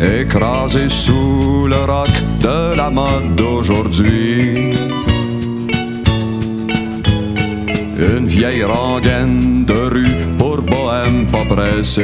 écrasé 0.00 0.88
sous 0.88 1.66
le 1.66 1.80
roc 1.92 2.10
de 2.40 2.76
la 2.76 2.90
mode 2.90 3.34
d'aujourd'hui. 3.36 4.74
Une 7.98 8.26
vieille 8.26 8.64
rengaine 8.64 9.64
de 9.64 9.80
rue 9.94 10.36
pour 10.38 10.62
bohème 10.62 11.26
pas 11.26 11.44
pressé. 11.44 12.02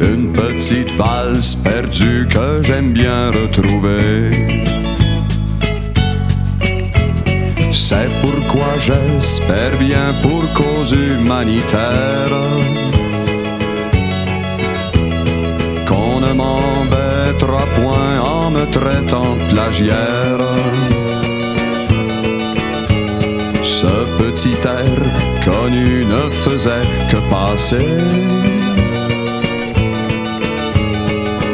Une 0.00 0.32
petite 0.32 0.92
valse 0.92 1.54
perdue 1.54 2.26
que 2.28 2.62
j'aime 2.62 2.92
bien 2.92 3.30
retrouver. 3.30 4.71
C'est 7.92 8.10
pourquoi 8.22 8.78
j'espère 8.78 9.76
bien 9.78 10.14
pour 10.22 10.50
cause 10.54 10.92
humanitaire 10.92 12.32
ne 16.22 16.32
m'embêtera 16.32 17.64
point 17.76 18.20
en 18.20 18.50
me 18.50 18.64
traitant 18.78 19.36
plagiaire. 19.50 20.42
Ce 23.62 23.92
petit 24.20 24.58
air 24.64 24.98
connu 25.44 26.04
ne 26.14 26.22
faisait 26.44 26.88
que 27.10 27.18
passer. 27.30 27.90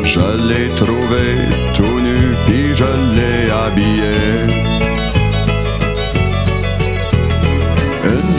Je 0.04 0.26
l'ai 0.48 0.68
trouvé 0.82 1.26
tout 1.74 2.00
nu, 2.08 2.20
puis 2.46 2.74
je 2.74 2.90
l'ai 3.14 3.50
habillé. 3.64 4.77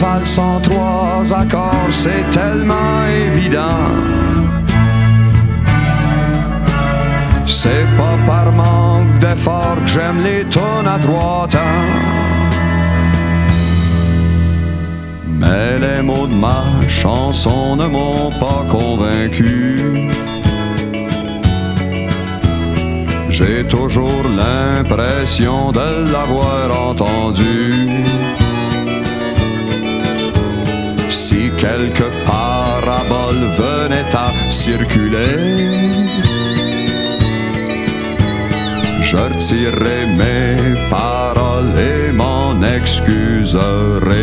Valse 0.00 0.38
en 0.38 0.58
trois 0.60 1.22
accords, 1.30 1.90
c'est 1.90 2.24
tellement 2.30 3.04
évident 3.26 3.90
C'est 7.44 7.84
pas 7.98 8.16
par 8.26 8.50
manque 8.50 9.18
d'effort 9.20 9.76
que 9.84 9.90
j'aime 9.90 10.22
les 10.22 10.44
tonnes 10.44 10.86
à 10.86 10.96
droite. 10.96 11.54
Hein. 11.54 11.84
Mais 15.26 15.78
les 15.78 16.00
mots 16.00 16.26
de 16.26 16.32
ma 16.32 16.64
chanson 16.88 17.76
ne 17.76 17.86
m'ont 17.86 18.30
pas 18.40 18.64
convaincu. 18.70 20.08
J'ai 23.28 23.64
toujours 23.64 24.24
l'impression 24.40 25.72
de 25.72 26.10
l'avoir 26.10 26.90
entendu. 26.90 28.04
Si 31.60 31.66
quelque 31.66 32.04
parabole 32.24 33.42
venait 33.58 34.14
à 34.14 34.32
circuler, 34.50 35.36
je 39.02 39.16
retirerai 39.18 40.06
mes 40.16 40.88
paroles 40.88 41.78
et 41.78 42.12
m'en 42.12 42.62
excuserai. 42.62 44.20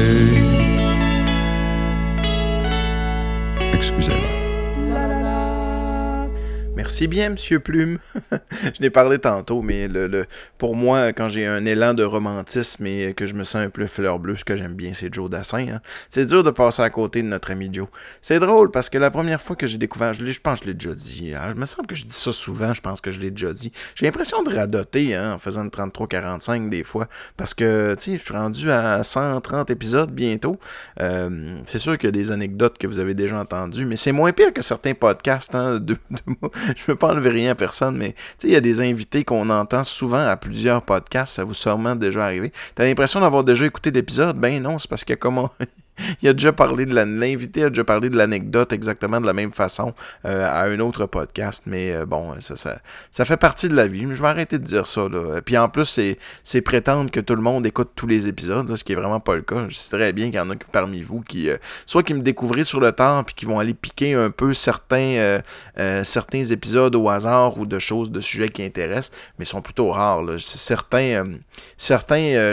Merci 6.98 7.08
bien, 7.10 7.30
Monsieur 7.30 7.60
Plume. 7.60 8.00
je 8.52 8.82
n'ai 8.82 8.90
parlé 8.90 9.20
tantôt, 9.20 9.62
mais 9.62 9.88
le, 9.88 10.26
pour 10.58 10.76
moi, 10.76 11.14
quand 11.14 11.30
j'ai 11.30 11.46
un 11.46 11.64
élan 11.64 11.94
de 11.94 12.04
romantisme 12.04 12.88
et 12.88 13.14
que 13.14 13.28
je 13.28 13.36
me 13.36 13.44
sens 13.44 13.58
un 13.62 13.70
peu 13.70 13.86
fleur 13.86 14.18
bleue, 14.18 14.36
ce 14.36 14.44
que 14.44 14.56
j'aime 14.58 14.74
bien, 14.74 14.94
c'est 14.96 15.14
Joe 15.14 15.30
Dassin. 15.30 15.68
hein. 15.74 15.82
C'est 16.10 16.26
dur 16.26 16.42
de 16.44 16.50
passer 16.50 16.82
à 16.82 16.90
côté 16.90 17.22
de 17.22 17.28
notre 17.28 17.52
ami 17.52 17.70
Joe. 17.72 17.86
C'est 18.20 18.40
drôle 18.40 18.72
parce 18.72 18.90
que 18.90 18.98
la 18.98 19.12
première 19.12 19.40
fois 19.40 19.56
que 19.56 19.68
j'ai 19.68 19.78
découvert, 19.78 20.14
je, 20.14 20.26
je 20.26 20.40
pense 20.40 20.58
que 20.60 20.66
je 20.66 20.70
l'ai 20.72 20.74
déjà 20.74 20.96
dit. 20.96 21.34
hein. 21.36 21.52
Je 21.54 21.62
me 21.62 21.68
semble 21.68 21.86
que 21.86 21.94
je 21.94 22.04
dis 22.04 22.12
ça 22.16 22.32
souvent, 22.32 22.74
je 22.74 22.82
pense 22.82 23.00
que 23.00 23.12
je 23.12 23.20
l'ai 23.20 23.30
déjà 23.30 23.54
dit. 23.54 23.72
J'ai 23.94 24.08
l'impression 24.08 24.42
de 24.42 24.52
radoter 24.56 25.14
hein, 25.14 25.34
en 25.34 25.38
faisant 25.38 25.62
le 25.66 25.70
33-45 25.70 26.68
des 26.70 26.84
fois 26.84 27.08
parce 27.38 27.54
que, 27.54 27.94
tu 28.00 28.06
sais, 28.14 28.18
je 28.18 28.24
suis 28.24 28.34
rendu 28.34 28.72
à 28.72 29.04
130 29.04 29.70
épisodes 29.70 30.10
bientôt. 30.10 30.58
Euh, 31.00 31.60
c'est 31.66 31.78
sûr 31.78 31.96
qu'il 32.00 32.08
y 32.08 32.10
a 32.10 32.12
des 32.12 32.32
anecdotes 32.32 32.80
que 32.80 32.88
vous 32.88 32.98
avez 32.98 33.14
déjà 33.14 33.40
entendues, 33.40 33.86
mais 33.86 33.98
c'est 33.98 34.12
moins 34.14 34.32
pire 34.32 34.52
que 34.52 34.64
certains 34.64 34.96
podcasts. 34.96 35.54
Hein, 35.54 35.74
de, 35.80 35.94
de- 36.10 36.87
veux 36.92 36.98
pas 36.98 37.10
enlever 37.10 37.30
rien 37.30 37.52
à 37.52 37.56
personne, 37.56 37.98
mais 37.98 38.14
tu 38.14 38.18
sais, 38.40 38.48
il 38.48 38.54
y 38.54 38.56
a 38.56 38.62
des 38.62 38.82
invités 38.82 39.24
qu'on 39.24 39.50
entend 39.50 39.84
souvent 39.84 40.26
à 40.26 40.38
plusieurs 40.38 40.82
podcasts. 40.82 41.36
Ça 41.36 41.44
vous 41.44 41.54
sûrement 41.54 41.96
déjà 41.96 42.26
arrivé. 42.26 42.52
T'as 42.76 42.86
l'impression 42.86 43.20
d'avoir 43.20 43.44
déjà 43.44 43.66
écouté 43.66 43.92
l'épisode? 43.92 44.38
Ben 44.38 44.62
non, 44.62 44.78
c'est 44.78 44.90
parce 44.90 45.04
que 45.04 45.14
comment. 45.14 45.52
Il 46.22 46.30
a 46.30 46.34
déjà 46.34 46.54
parlé 46.54 46.86
de 46.86 46.94
l'invité 46.94 47.64
a 47.64 47.70
déjà 47.70 47.84
parlé 47.84 48.10
de 48.10 48.18
l'anecdote 48.18 48.74
exactement 48.74 49.22
de 49.22 49.26
la 49.26 49.34
même 49.34 49.52
façon 49.52 49.94
euh, 50.26 50.48
à 50.48 50.64
un 50.64 50.80
autre 50.80 51.06
podcast, 51.06 51.64
mais 51.66 51.94
euh, 51.94 52.06
bon, 52.06 52.36
ça, 52.40 53.26
fait 53.26 53.38
partie 53.38 53.70
de 53.70 53.76
la 53.76 53.88
vie. 53.88 54.06
Je 54.12 54.22
vais 54.22 54.28
arrêter 54.28 54.58
de 54.58 54.64
dire 54.64 54.88
ça. 54.88 55.08
Là. 55.08 55.42
Puis 55.42 55.58
en 55.58 55.70
plus, 55.70 55.86
c'est, 56.44 56.62
prétendre 56.62 57.12
que 57.12 57.20
tout 57.20 57.36
le 57.36 57.42
monde 57.42 57.66
écoute 57.66 57.92
tous 57.96 58.08
les 58.08 58.28
épisodes, 58.28 58.76
ce 58.76 58.84
qui 58.84 58.92
est 58.92 58.96
vraiment 58.96 59.20
pas 59.20 59.36
le 59.36 59.42
cas. 59.42 59.66
Je 59.70 59.76
sais 59.76 59.90
très 59.90 60.12
bien 60.12 60.26
qu'il 60.26 60.36
y 60.36 60.40
en 60.40 60.50
a 60.50 60.56
parmi 60.72 61.02
vous 61.02 61.22
qui, 61.22 61.50
euh, 61.50 61.58
soit 61.86 62.04
qui 62.04 62.14
me 62.14 62.22
découvrent 62.22 62.64
sur 62.64 62.80
le 62.80 62.92
temps, 62.92 63.24
puis 63.24 63.36
qui 63.36 63.46
vont 63.46 63.60
aller 63.60 63.74
piquer 63.74 64.14
un 64.14 64.32
peu 64.32 64.54
certains, 64.54 65.42
certains 66.04 66.44
épisodes 66.46 66.96
au 66.96 67.10
hasard 67.10 67.58
ou 67.58 67.66
de 67.66 67.78
choses, 67.78 68.12
de 68.12 68.22
sujets 68.22 68.50
qui 68.50 68.64
intéressent, 68.64 69.12
mais 69.38 69.46
sont 69.46 69.62
plutôt 69.62 69.92
rares. 69.92 70.24
Certains, 70.40 71.24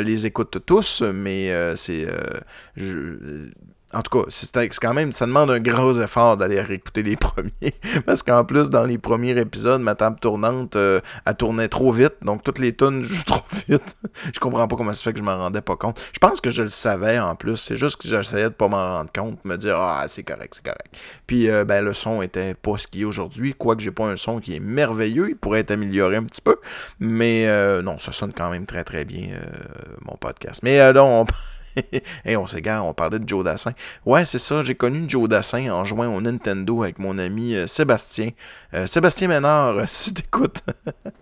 les 0.03 0.27
écoutent 0.27 0.59
tous, 0.67 1.03
mais 1.03 1.51
c'est, 1.77 2.07
en 3.95 4.03
tout 4.03 4.19
cas, 4.19 4.27
c'est 4.29 4.69
quand 4.81 4.95
même, 4.95 5.13
ça 5.13 5.27
demande 5.27 5.51
un 5.51 5.61
gros 5.61 6.01
effort 6.01 6.37
d'aller 6.37 6.61
réécouter 6.61 7.03
les 7.03 7.17
premiers. 7.17 7.75
Parce 8.07 8.23
qu'en 8.23 8.45
plus, 8.45 8.71
dans 8.71 8.85
les 8.85 8.99
premiers 8.99 9.39
épisodes, 9.39 9.81
ma 9.81 9.95
table 9.95 10.19
tournante, 10.21 10.77
euh, 10.77 11.01
elle 11.27 11.37
tournait 11.37 11.69
trop 11.69 11.93
vite. 11.93 12.15
Donc, 12.23 12.43
toutes 12.43 12.59
les 12.59 12.75
tunes 12.75 13.03
jouent 13.03 13.23
trop 13.25 13.45
vite. 13.69 13.97
je 14.33 14.41
comprends 14.41 14.67
pas 14.67 14.77
comment 14.77 14.93
ça 14.93 15.03
fait 15.03 15.13
que 15.13 15.19
je 15.19 15.25
m'en 15.25 15.39
rendais 15.39 15.61
pas 15.61 15.77
compte. 15.77 16.01
Je 16.13 16.19
pense 16.19 16.41
que 16.41 16.51
je 16.51 16.63
le 16.63 16.69
savais 16.69 17.19
en 17.19 17.35
plus. 17.37 17.57
C'est 17.57 17.77
juste 17.77 18.01
que 18.01 18.09
j'essayais 18.09 18.45
de 18.45 18.49
pas 18.49 18.69
m'en 18.69 18.99
rendre 18.99 19.13
compte. 19.13 19.45
Me 19.45 19.57
dire, 19.57 19.77
ah, 19.77 20.05
c'est 20.09 20.25
correct, 20.25 20.55
c'est 20.57 20.65
correct. 20.65 20.97
Puis, 21.27 21.49
euh, 21.49 21.65
ben, 21.65 21.85
le 21.85 21.95
son 21.95 22.23
était 22.23 22.55
pas 22.55 22.77
ce 22.77 22.87
qu'il 22.87 23.03
est 23.03 23.07
aujourd'hui. 23.07 23.55
Quoique 23.55 23.83
j'ai 23.83 23.93
pas 23.93 24.07
un 24.07 24.17
son 24.17 24.41
qui 24.41 24.57
est 24.57 24.61
merveilleux. 24.61 25.31
Il 25.31 25.37
pourrait 25.37 25.61
être 25.61 25.71
amélioré 25.71 26.17
un 26.17 26.25
petit 26.25 26.43
peu. 26.43 26.57
Mais 26.99 27.47
euh, 27.47 27.83
non, 27.83 27.99
ça 27.99 28.13
sonne 28.13 28.33
quand 28.33 28.51
même 28.51 28.67
très, 28.67 28.85
très 28.85 29.05
bien, 29.05 29.29
euh, 29.33 29.41
mon 30.03 30.17
podcast. 30.17 30.61
Mais 30.63 30.93
non, 30.93 31.23
on... 31.23 31.27
Hey, 32.25 32.37
on 32.37 32.47
s'égare, 32.47 32.85
on 32.87 32.95
parlait 32.95 33.19
de 33.19 33.29
Joe 33.29 33.45
Dassin. 33.45 33.73
Ouais, 34.07 34.25
c'est 34.25 34.39
ça, 34.39 34.63
j'ai 34.63 34.75
connu 34.75 35.05
Joe 35.09 35.29
Dassin 35.29 35.71
en 35.71 35.85
jouant 35.85 36.15
au 36.15 36.21
Nintendo 36.21 36.83
avec 36.83 36.99
mon 36.99 37.19
ami 37.19 37.55
euh, 37.55 37.67
Sébastien. 37.67 38.31
Euh, 38.75 38.87
Sébastien 38.87 39.29
Ménard, 39.29 39.77
si 39.89 40.13
t'écoutes, 40.13 40.63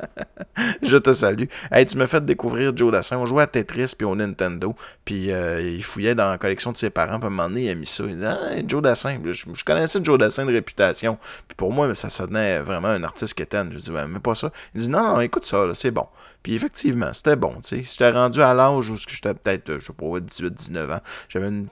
je 0.83 0.97
te 0.97 1.13
salue. 1.13 1.45
Hey, 1.71 1.85
tu 1.85 1.99
m'as 1.99 2.07
fait 2.07 2.25
découvrir 2.25 2.75
Joe 2.75 2.91
Dassin. 2.91 3.19
On 3.19 3.27
jouait 3.27 3.43
à 3.43 3.47
Tetris 3.47 3.93
puis 3.97 4.07
au 4.07 4.17
Nintendo. 4.17 4.75
Puis 5.05 5.31
euh, 5.31 5.61
il 5.61 5.85
fouillait 5.85 6.15
dans 6.15 6.31
la 6.31 6.39
collection 6.39 6.73
de 6.73 6.79
ses 6.79 6.89
parents. 6.89 7.19
Puis 7.19 7.25
à 7.25 7.27
un 7.27 7.31
moment 7.31 7.49
donné, 7.49 7.65
il 7.65 7.71
a 7.71 7.75
mis 7.75 7.85
ça. 7.85 8.05
Il 8.05 8.15
disait 8.15 8.65
Joe 8.67 8.81
Dassin. 8.81 9.19
Je, 9.23 9.65
connaissais 9.65 10.01
Joe 10.03 10.17
Dassin 10.17 10.47
de 10.47 10.53
réputation. 10.53 11.19
Puis 11.47 11.55
pour 11.55 11.73
moi, 11.73 11.95
ça 11.95 12.09
sonnait 12.09 12.61
vraiment 12.61 12.89
un 12.89 13.05
artiste 13.05 13.35
quétaine. 13.35 13.71
Je 13.73 13.79
dis 13.79 13.91
Ouais, 13.91 14.07
mais 14.07 14.21
pas 14.21 14.35
ça. 14.35 14.51
Il 14.75 14.81
dit 14.81 14.89
Non, 14.89 15.15
non, 15.15 15.21
écoute 15.21 15.45
ça, 15.45 15.75
c'est 15.75 15.91
bon. 15.91 16.07
Puis 16.43 16.55
effectivement, 16.55 17.13
c'était 17.13 17.37
bon. 17.37 17.57
tu 17.63 17.77
sais. 17.77 17.83
J'étais 17.83 18.11
rendu 18.11 18.41
à 18.41 18.55
l'âge 18.55 18.89
où 18.89 18.97
j'étais 18.97 19.35
peut-être, 19.35 19.71
euh, 19.71 19.81
je 19.81 19.87
sais 19.87 19.93
pas, 19.93 20.07
18-19 20.07 20.91
ans. 20.91 21.01
J'avais 21.29 21.49
une 21.49 21.69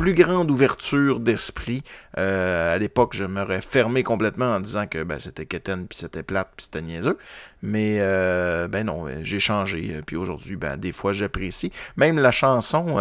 plus 0.00 0.14
grande 0.14 0.50
ouverture 0.50 1.20
d'esprit. 1.20 1.82
Euh, 2.16 2.74
à 2.74 2.78
l'époque, 2.78 3.12
je 3.12 3.24
m'aurais 3.24 3.60
fermé 3.60 4.02
complètement 4.02 4.54
en 4.54 4.60
disant 4.60 4.86
que 4.86 5.02
ben, 5.02 5.18
c'était 5.18 5.44
quétaine, 5.44 5.86
puis 5.86 5.98
c'était 5.98 6.22
plate, 6.22 6.48
puis 6.56 6.64
c'était 6.64 6.80
niaiseux. 6.80 7.18
Mais 7.60 7.98
euh, 8.00 8.66
ben 8.66 8.86
non, 8.86 9.06
euh, 9.06 9.20
j'ai 9.24 9.40
changé. 9.40 10.00
Puis 10.06 10.16
aujourd'hui, 10.16 10.56
ben, 10.56 10.78
des 10.78 10.92
fois, 10.92 11.12
j'apprécie. 11.12 11.70
Même 11.98 12.18
la 12.18 12.32
chanson, 12.32 12.96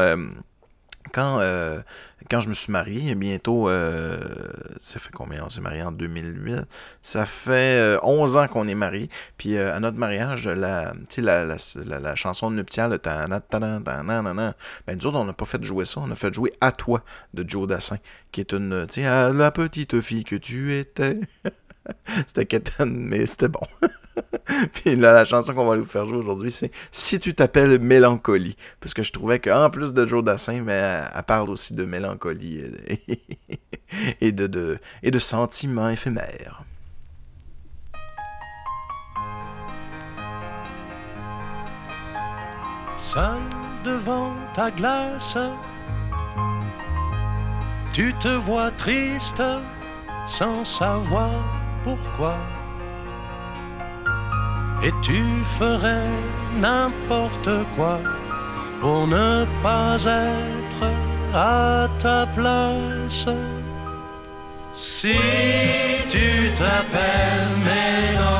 quand, 1.13 1.39
quand 2.29 2.41
je 2.41 2.49
me 2.49 2.53
suis 2.53 2.71
marié, 2.71 3.15
bientôt, 3.15 3.69
euh, 3.69 4.19
ça 4.81 4.99
fait 4.99 5.11
combien? 5.11 5.43
On 5.45 5.49
s'est 5.49 5.61
marié 5.61 5.81
en 5.81 5.91
2008. 5.91 6.61
Ça 7.01 7.25
fait 7.25 7.79
euh, 7.79 7.99
11 8.03 8.37
ans 8.37 8.47
qu'on 8.47 8.67
est 8.67 8.75
mariés. 8.75 9.09
Puis 9.37 9.57
euh, 9.57 9.75
à 9.75 9.79
notre 9.79 9.97
mariage, 9.97 10.47
la, 10.47 10.93
la, 11.17 11.45
la, 11.45 11.57
la, 11.85 11.99
la 11.99 12.15
chanson 12.15 12.51
nuptiale, 12.51 12.99
tana, 12.99 13.39
tana, 13.39 13.81
tana, 13.83 14.23
tana, 14.23 14.55
ben 14.85 14.97
nous 14.97 15.07
autres, 15.07 15.17
on 15.17 15.25
n'a 15.25 15.33
pas 15.33 15.45
fait 15.45 15.63
jouer 15.63 15.85
ça. 15.85 16.01
On 16.01 16.11
a 16.11 16.15
fait 16.15 16.33
jouer 16.33 16.53
À 16.61 16.71
toi 16.71 17.03
de 17.33 17.47
Joe 17.47 17.67
Dassin, 17.67 17.97
qui 18.31 18.41
est 18.41 18.53
une, 18.53 18.85
tu 18.87 19.01
sais, 19.01 19.33
la 19.33 19.51
petite 19.51 19.99
fille 20.01 20.23
que 20.23 20.35
tu 20.35 20.75
étais. 20.75 21.19
c'était 22.27 22.45
quétaine, 22.45 22.95
mais 22.95 23.25
c'était 23.25 23.49
bon. 23.49 23.65
Puis 24.73 24.95
là, 24.95 25.13
la 25.13 25.25
chanson 25.25 25.53
qu'on 25.53 25.65
va 25.65 25.75
vous 25.75 25.85
faire 25.85 26.07
jouer 26.07 26.17
aujourd'hui, 26.17 26.51
c'est 26.51 26.71
Si 26.91 27.19
tu 27.19 27.33
t'appelles 27.33 27.79
Mélancolie. 27.79 28.55
Parce 28.79 28.93
que 28.93 29.03
je 29.03 29.11
trouvais 29.11 29.39
qu'en 29.39 29.69
plus 29.69 29.93
de 29.93 30.05
Joe 30.05 30.23
Dassin, 30.23 30.61
mais 30.61 30.73
elle, 30.73 31.23
parle 31.23 31.49
aussi 31.49 31.73
de 31.73 31.85
mélancolie 31.85 32.63
et, 32.87 33.21
et 34.21 34.31
de, 34.31 34.47
de, 34.47 34.77
et 35.03 35.11
de 35.11 35.19
sentiments 35.19 35.89
éphémères. 35.89 36.63
Seul 42.97 43.39
devant 43.83 44.33
ta 44.53 44.69
glace, 44.69 45.37
tu 47.93 48.13
te 48.19 48.27
vois 48.27 48.71
triste 48.71 49.41
sans 50.27 50.63
savoir 50.63 51.31
pourquoi. 51.83 52.35
Et 54.81 54.93
tu 55.01 55.21
ferais 55.57 56.07
n'importe 56.55 57.49
quoi 57.75 57.99
pour 58.79 59.07
ne 59.07 59.45
pas 59.61 59.97
être 60.05 60.85
à 61.33 61.87
ta 61.99 62.25
place. 62.27 63.27
Si 64.73 65.15
tu 66.09 66.49
t'appelles 66.57 67.55
mélancolie, 67.65 68.38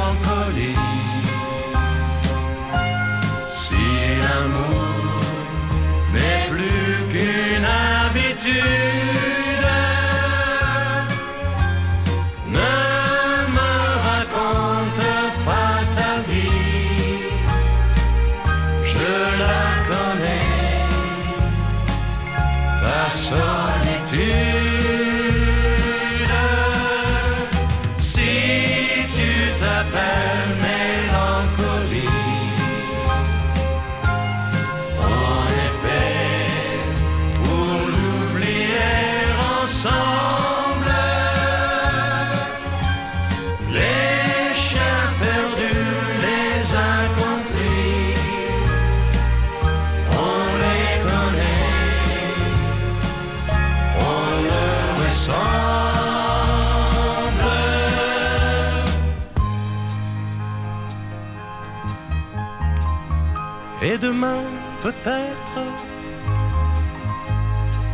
peut-être, 65.04 65.66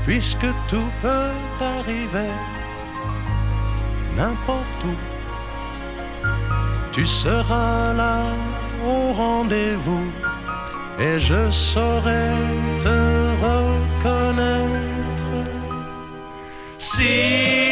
puisque 0.06 0.48
tout 0.68 0.90
peut 1.02 1.32
arriver, 1.60 2.34
n'importe 4.16 4.84
où, 4.86 4.96
tu 6.92 7.06
seras 7.06 7.94
là 7.94 8.22
au 8.86 9.14
rendez-vous 9.14 10.06
et 11.00 11.20
je 11.20 11.50
saurai 11.50 12.32
te 12.82 12.98
reconnaître. 13.46 14.72
Si 16.78 17.65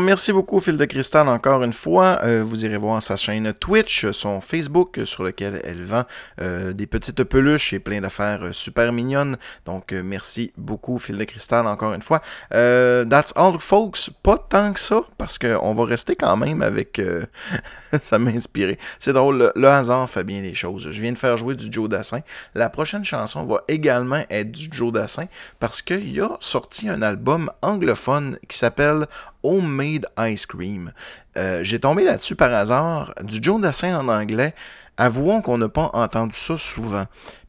Merci 0.00 0.32
beaucoup, 0.32 0.60
Phil 0.60 0.76
de 0.76 0.84
Cristal, 0.84 1.28
encore 1.28 1.62
une 1.62 1.72
fois. 1.72 2.18
Euh, 2.24 2.42
vous 2.44 2.64
irez 2.64 2.76
voir 2.76 3.02
sa 3.02 3.16
chaîne 3.16 3.52
Twitch, 3.52 4.10
son 4.10 4.40
Facebook, 4.40 5.00
sur 5.04 5.22
lequel 5.22 5.60
elle 5.64 5.82
vend 5.82 6.04
euh, 6.40 6.72
des 6.72 6.86
petites 6.86 7.22
peluches 7.24 7.72
et 7.72 7.78
plein 7.78 8.00
d'affaires 8.00 8.42
euh, 8.42 8.52
super 8.52 8.92
mignonnes. 8.92 9.36
Donc, 9.64 9.92
euh, 9.92 10.02
merci 10.04 10.52
beaucoup, 10.56 10.98
Phil 10.98 11.16
de 11.18 11.24
Cristal, 11.24 11.66
encore 11.66 11.94
une 11.94 12.02
fois. 12.02 12.20
Euh, 12.52 13.04
that's 13.04 13.32
all, 13.36 13.58
folks. 13.60 14.10
Pas 14.22 14.38
tant 14.38 14.72
que 14.72 14.80
ça, 14.80 15.02
parce 15.18 15.38
qu'on 15.38 15.74
va 15.74 15.84
rester 15.84 16.16
quand 16.16 16.36
même 16.36 16.62
avec... 16.62 16.98
euh, 16.98 17.24
ça 18.02 18.18
m'a 18.18 18.30
inspiré. 18.30 18.78
C'est 18.98 19.12
drôle, 19.12 19.38
le, 19.38 19.52
le 19.54 19.68
hasard 19.68 20.08
fait 20.10 20.24
bien 20.24 20.42
les 20.42 20.54
choses. 20.54 20.88
Je 20.90 21.00
viens 21.00 21.12
de 21.12 21.18
faire 21.18 21.36
jouer 21.36 21.54
du 21.54 21.70
Joe 21.70 21.88
Dassin. 21.88 22.20
La 22.54 22.70
prochaine 22.70 23.04
chanson 23.04 23.44
va 23.44 23.62
également 23.68 24.24
être 24.30 24.52
du 24.52 24.68
Joe 24.70 24.92
Dassin, 24.92 25.26
parce 25.60 25.80
qu'il 25.82 26.20
a 26.20 26.36
sorti 26.40 26.88
un 26.88 27.02
album 27.02 27.50
anglophone 27.62 28.38
qui 28.48 28.58
s'appelle 28.58 29.06
Homemade 29.46 30.06
Ice 30.20 30.46
Cream. 30.46 30.92
Euh, 31.36 31.60
J'ai 31.62 31.80
tombé 31.80 32.04
là-dessus 32.04 32.36
par 32.36 32.52
hasard. 32.52 33.14
Du 33.22 33.38
Joe 33.42 33.60
Dassin 33.60 33.98
en 33.98 34.08
anglais. 34.08 34.54
Avouons 34.96 35.42
qu'on 35.42 35.58
n'a 35.58 35.68
pas 35.68 35.90
entendu 35.92 36.36
ça 36.36 36.56
souvent. 36.56 37.04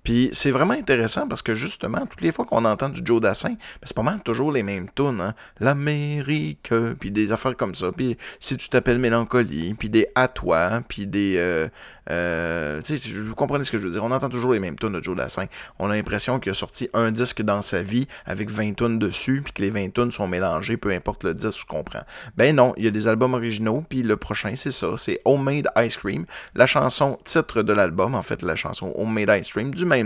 Puis 0.07 0.29
c'est 0.31 0.51
vraiment 0.51 0.73
intéressant 0.73 1.27
parce 1.27 1.41
que 1.41 1.53
justement, 1.53 2.05
toutes 2.05 2.21
les 2.21 2.31
fois 2.31 2.45
qu'on 2.45 2.63
entend 2.63 2.87
du 2.87 3.01
Joe 3.03 3.19
Dassin, 3.19 3.49
ben, 3.49 3.57
c'est 3.83 3.93
pas 3.93 4.03
mal 4.03 4.21
toujours 4.21 4.53
les 4.53 4.63
mêmes 4.63 4.87
tunes. 4.95 5.19
Hein? 5.19 5.33
L'Amérique, 5.59 6.71
puis 6.97 7.11
des 7.11 7.33
affaires 7.33 7.57
comme 7.57 7.75
ça. 7.75 7.91
Puis 7.91 8.17
si 8.39 8.55
tu 8.55 8.69
t'appelles 8.69 8.99
Mélancolie, 8.99 9.73
puis 9.73 9.89
des 9.89 10.07
À 10.15 10.29
toi, 10.29 10.81
puis 10.87 11.07
des... 11.07 11.33
Euh, 11.35 11.67
euh, 12.09 12.79
vous 13.25 13.35
comprenez 13.35 13.65
ce 13.65 13.71
que 13.71 13.77
je 13.77 13.83
veux 13.83 13.91
dire. 13.91 14.03
On 14.03 14.11
entend 14.11 14.29
toujours 14.29 14.53
les 14.53 14.59
mêmes 14.59 14.77
tunes 14.77 14.93
de 14.93 15.03
Joe 15.03 15.17
Dassin. 15.17 15.47
On 15.77 15.89
a 15.89 15.95
l'impression 15.95 16.39
qu'il 16.39 16.51
a 16.51 16.55
sorti 16.55 16.89
un 16.93 17.11
disque 17.11 17.41
dans 17.41 17.61
sa 17.61 17.83
vie 17.83 18.07
avec 18.25 18.49
20 18.49 18.75
tunes 18.75 18.99
dessus, 18.99 19.41
puis 19.43 19.51
que 19.51 19.61
les 19.61 19.71
20 19.71 19.89
tunes 19.93 20.11
sont 20.13 20.27
mélangées, 20.27 20.77
peu 20.77 20.91
importe 20.91 21.25
le 21.25 21.33
disque, 21.33 21.59
je 21.59 21.65
comprends. 21.65 22.03
Ben 22.37 22.55
non, 22.55 22.73
il 22.77 22.85
y 22.85 22.87
a 22.87 22.91
des 22.91 23.09
albums 23.09 23.33
originaux, 23.33 23.83
puis 23.89 24.03
le 24.03 24.15
prochain, 24.15 24.53
c'est 24.55 24.71
ça. 24.71 24.93
C'est 24.95 25.19
Homemade 25.25 25.67
Ice 25.79 25.97
Cream. 25.97 26.25
La 26.55 26.65
chanson 26.65 27.19
titre 27.25 27.61
de 27.61 27.73
l'album, 27.73 28.15
en 28.15 28.21
fait, 28.21 28.41
la 28.41 28.55
chanson 28.55 28.93
Homemade 28.95 29.41
Ice 29.41 29.51
Cream, 29.51 29.75
du 29.75 29.85
même 29.85 29.96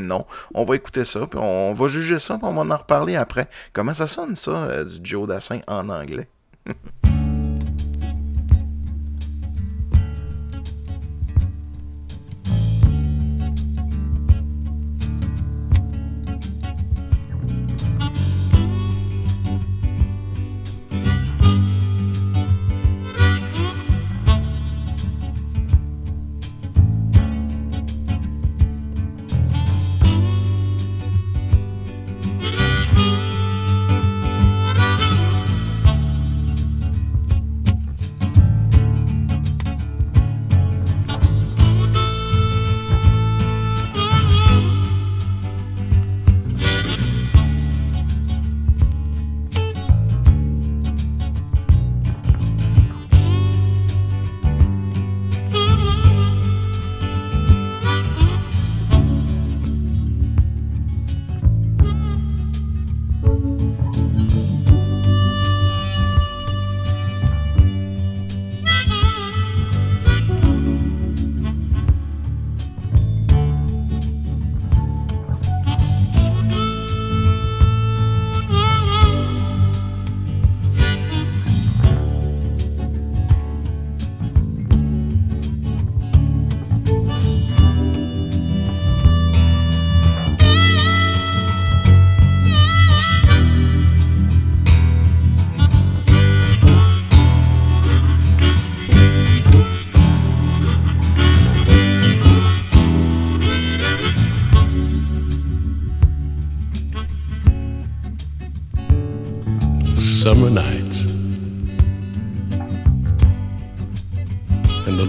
On 0.53 0.63
va 0.63 0.75
écouter 0.75 1.05
ça, 1.05 1.27
puis 1.27 1.39
on 1.41 1.73
va 1.73 1.87
juger 1.87 2.19
ça, 2.19 2.37
puis 2.37 2.45
on 2.45 2.53
va 2.53 2.75
en 2.75 2.77
reparler 2.77 3.15
après. 3.15 3.47
Comment 3.73 3.93
ça 3.93 4.07
sonne, 4.07 4.35
ça, 4.35 4.51
euh, 4.51 4.83
du 4.83 4.99
Joe 5.03 5.27
Dassin 5.27 5.59
en 5.67 5.89
anglais? 5.89 6.27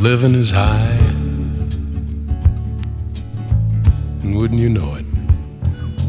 living 0.02 0.34
is 0.34 0.50
high. 0.50 0.98
And 4.22 4.36
wouldn't 4.36 4.60
you 4.60 4.68
know 4.68 4.96
it, 4.96 5.06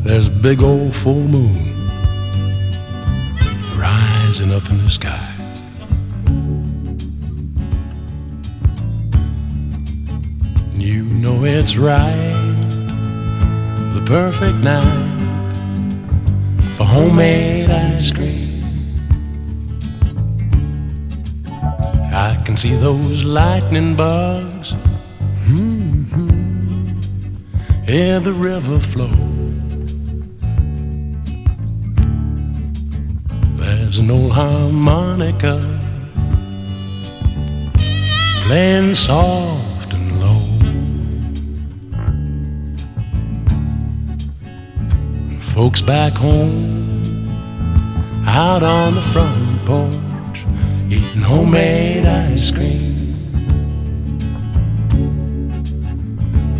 there's 0.04 0.26
a 0.26 0.32
big 0.32 0.64
old 0.64 0.96
full 0.96 1.22
moon 1.22 1.64
rising 3.78 4.52
up 4.52 4.68
in 4.72 4.84
the 4.84 4.89
sky. 4.89 5.30
You 10.74 11.04
know 11.04 11.46
it's 11.46 11.78
right, 11.78 12.34
the 13.94 14.04
perfect 14.08 14.58
night 14.58 15.12
for 16.76 16.86
homemade 16.86 17.70
ice 17.70 18.12
cream. 18.12 18.43
Can 22.54 22.70
see 22.70 22.76
those 22.76 23.24
lightning 23.24 23.95
bugs. 23.95 24.76
Mhm. 25.47 27.04
Hear 27.84 28.20
the 28.20 28.34
river 28.34 28.80
flow. 28.80 29.16
There's 33.58 33.97
an 33.97 34.12
old 34.12 34.34
harmonica 34.34 35.60
playing 38.45 38.93
soft 38.93 39.95
and 39.95 40.10
low. 40.24 40.43
Folks 45.56 45.82
back 45.82 46.14
home 46.14 47.01
out 48.28 48.62
on 48.62 48.93
the 48.93 49.06
front 49.14 49.66
porch 49.66 50.03
eating 51.14 51.22
homemade 51.22 52.05
ice 52.05 52.51
cream. 52.51 53.14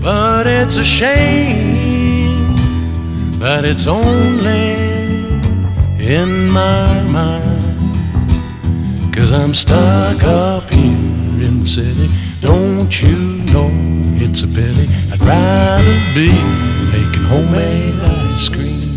But 0.02 0.46
it's 0.46 0.78
a 0.78 0.84
shame 0.84 2.56
that 3.40 3.66
it's 3.66 3.88
only 3.88 4.76
in 6.00 6.52
my 6.52 7.02
mind. 7.04 7.62
Cause 9.14 9.32
I'm 9.32 9.54
stuck 9.54 10.24
up 10.24 10.70
here 10.72 11.48
in 11.48 11.62
the 11.62 11.68
city. 11.68 12.10
Don't 12.42 13.02
you 13.02 13.18
know 13.54 13.70
it's 14.24 14.44
a 14.44 14.48
pity? 14.48 14.88
I'd 15.12 15.20
rather 15.22 16.00
be 16.14 16.30
making 16.92 17.24
homemade 17.24 18.00
ice 18.02 18.50
cream. 18.50 18.93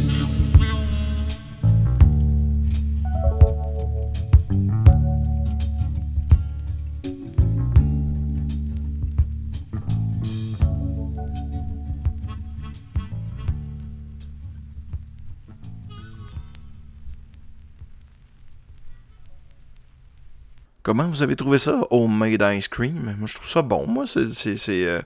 Comment 20.87 21.09
vous 21.09 21.21
avez 21.25 21.35
trouvé 21.35 21.59
ça, 21.59 21.81
Homemade 21.91 22.45
Ice 22.57 22.69
Cream? 22.69 23.17
Moi, 23.19 23.27
je 23.27 23.35
trouve 23.35 23.49
ça 23.49 23.61
bon. 23.63 23.89
Moi, 23.89 24.05
c'est 24.07 24.87
euh, 24.87 25.01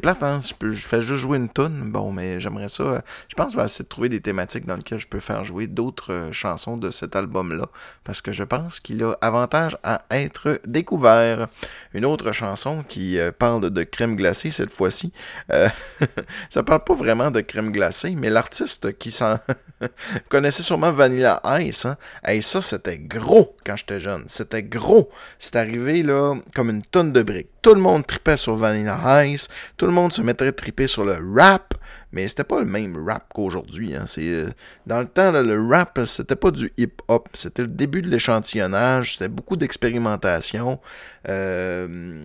plate, 0.00 0.22
hein? 0.22 0.40
Je, 0.42 0.54
peux- 0.54 0.72
je 0.72 0.88
fais 0.88 1.02
juste 1.02 1.20
jouer 1.20 1.36
une 1.36 1.50
tonne. 1.50 1.90
Bon, 1.92 2.10
mais 2.10 2.40
j'aimerais 2.40 2.70
ça. 2.70 2.82
euh, 2.84 3.00
je 3.28 3.34
pense 3.34 3.48
que 3.48 3.52
je 3.52 3.58
vais 3.58 3.64
essayer 3.66 3.82
de 3.82 3.88
trouver 3.90 4.08
des 4.08 4.22
thématiques 4.22 4.64
dans 4.64 4.76
lesquelles 4.76 4.98
je 4.98 5.06
peux 5.06 5.20
faire 5.20 5.44
jouer 5.44 5.66
d'autres 5.66 6.10
euh, 6.14 6.32
chansons 6.32 6.78
de 6.78 6.90
cet 6.90 7.16
album-là. 7.16 7.66
Parce 8.02 8.22
que 8.22 8.32
je 8.32 8.44
pense 8.44 8.80
qu'il 8.80 9.04
a 9.04 9.12
avantage 9.20 9.76
à 9.82 10.06
être 10.10 10.58
découvert. 10.66 11.48
Une 11.92 12.06
autre 12.06 12.32
chanson 12.32 12.82
qui 12.82 13.18
parle 13.38 13.68
de 13.68 13.82
crème 13.82 14.16
glacée 14.16 14.50
cette 14.50 14.70
fois-ci. 14.70 15.12
Euh, 15.52 15.68
ça 16.48 16.62
parle 16.62 16.82
pas 16.82 16.94
vraiment 16.94 17.30
de 17.30 17.42
crème 17.42 17.72
glacée, 17.72 18.14
mais 18.16 18.30
l'artiste 18.30 18.96
qui 18.96 19.10
s'en. 19.10 19.38
Vous 19.80 19.88
connaissez 20.30 20.62
sûrement 20.62 20.92
Vanilla 20.92 21.42
Ice, 21.60 21.84
hein? 21.84 21.98
Hey, 22.24 22.42
ça, 22.42 22.62
c'était 22.62 22.96
gros 22.96 23.54
quand 23.66 23.76
j'étais 23.76 24.00
jeune. 24.00 24.24
C'était 24.28 24.62
gros. 24.62 25.10
C'est 25.38 25.56
arrivé, 25.56 26.02
là, 26.02 26.34
comme 26.54 26.70
une 26.70 26.82
tonne 26.82 27.12
de 27.12 27.22
briques. 27.22 27.50
Tout 27.62 27.74
le 27.74 27.80
monde 27.80 28.06
tripait 28.06 28.36
sur 28.36 28.56
Vanilla 28.56 29.24
Ice. 29.26 29.48
Tout 29.76 29.86
le 29.86 29.92
monde 29.92 30.12
se 30.12 30.22
mettrait 30.22 30.52
triper 30.52 30.86
sur 30.86 31.04
le 31.04 31.18
rap. 31.34 31.74
Mais 32.12 32.28
c'était 32.28 32.44
pas 32.44 32.60
le 32.60 32.66
même 32.66 32.96
rap 33.06 33.24
qu'aujourd'hui. 33.34 33.94
Hein. 33.94 34.04
C'est, 34.06 34.28
euh, 34.28 34.48
dans 34.86 35.00
le 35.00 35.06
temps, 35.06 35.32
le 35.32 35.68
rap, 35.68 36.00
c'était 36.06 36.36
pas 36.36 36.50
du 36.50 36.72
hip-hop. 36.78 37.28
C'était 37.34 37.62
le 37.62 37.68
début 37.68 38.00
de 38.00 38.08
l'échantillonnage. 38.08 39.14
C'était 39.14 39.28
beaucoup 39.28 39.56
d'expérimentation. 39.56 40.80
Euh, 41.28 42.18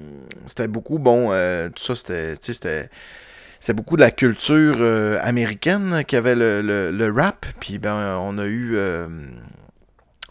c'était 0.45 0.67
beaucoup, 0.67 0.99
bon, 0.99 1.29
euh, 1.31 1.69
tout 1.69 1.83
ça, 1.83 1.95
c'était, 1.95 2.35
c'était 3.59 3.73
beaucoup 3.73 3.97
de 3.97 4.01
la 4.01 4.11
culture 4.11 4.81
américaine 5.21 6.03
qui 6.07 6.15
avait 6.15 6.35
le, 6.35 7.13
rap. 7.13 7.45
Puis 7.59 7.77
ben, 7.77 8.17
on 8.21 8.37
a 8.37 8.45
eu. 8.45 8.77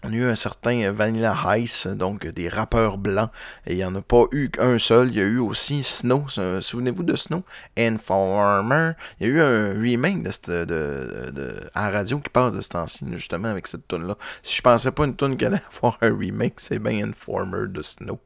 On 0.04 0.12
a 0.12 0.16
eu 0.16 0.24
un 0.24 0.34
certain 0.34 0.92
Vanilla 0.92 1.36
Ice, 1.58 1.86
donc 1.86 2.26
des 2.26 2.48
rappeurs 2.48 2.96
blancs. 2.98 3.30
Et 3.66 3.72
il 3.74 3.76
n'y 3.76 3.84
en 3.84 3.94
a 3.94 4.02
pas 4.02 4.24
eu 4.32 4.48
qu'un 4.50 4.78
seul. 4.78 5.08
Il 5.08 5.16
y 5.16 5.20
a 5.20 5.24
eu 5.24 5.38
aussi 5.38 5.82
Snow. 5.82 6.24
Souvenez-vous 6.60 7.02
de 7.02 7.14
Snow? 7.16 7.42
Informer. 7.76 8.92
Il 9.20 9.28
y 9.28 9.30
a 9.30 9.32
eu 9.34 9.40
un 9.40 9.80
remake 9.80 10.22
de, 10.22 10.30
cette- 10.30 10.50
de, 10.50 11.30
de- 11.32 11.54
à 11.74 11.90
radio 11.90 12.18
qui 12.18 12.30
passe 12.30 12.54
de 12.54 12.60
ce 12.60 12.68
temps-ci, 12.70 13.04
justement, 13.12 13.48
avec 13.48 13.66
cette 13.66 13.86
tune-là. 13.88 14.16
Si 14.42 14.56
je 14.56 14.62
pensais 14.62 14.90
pas 14.90 15.04
une 15.04 15.16
tune 15.16 15.36
qui 15.36 15.44
allait 15.44 15.60
avoir 15.76 15.98
un 16.00 16.16
remake, 16.16 16.54
c'est 16.58 16.78
bien 16.78 17.06
Informer 17.08 17.68
de 17.68 17.82
Snow. 17.82 18.18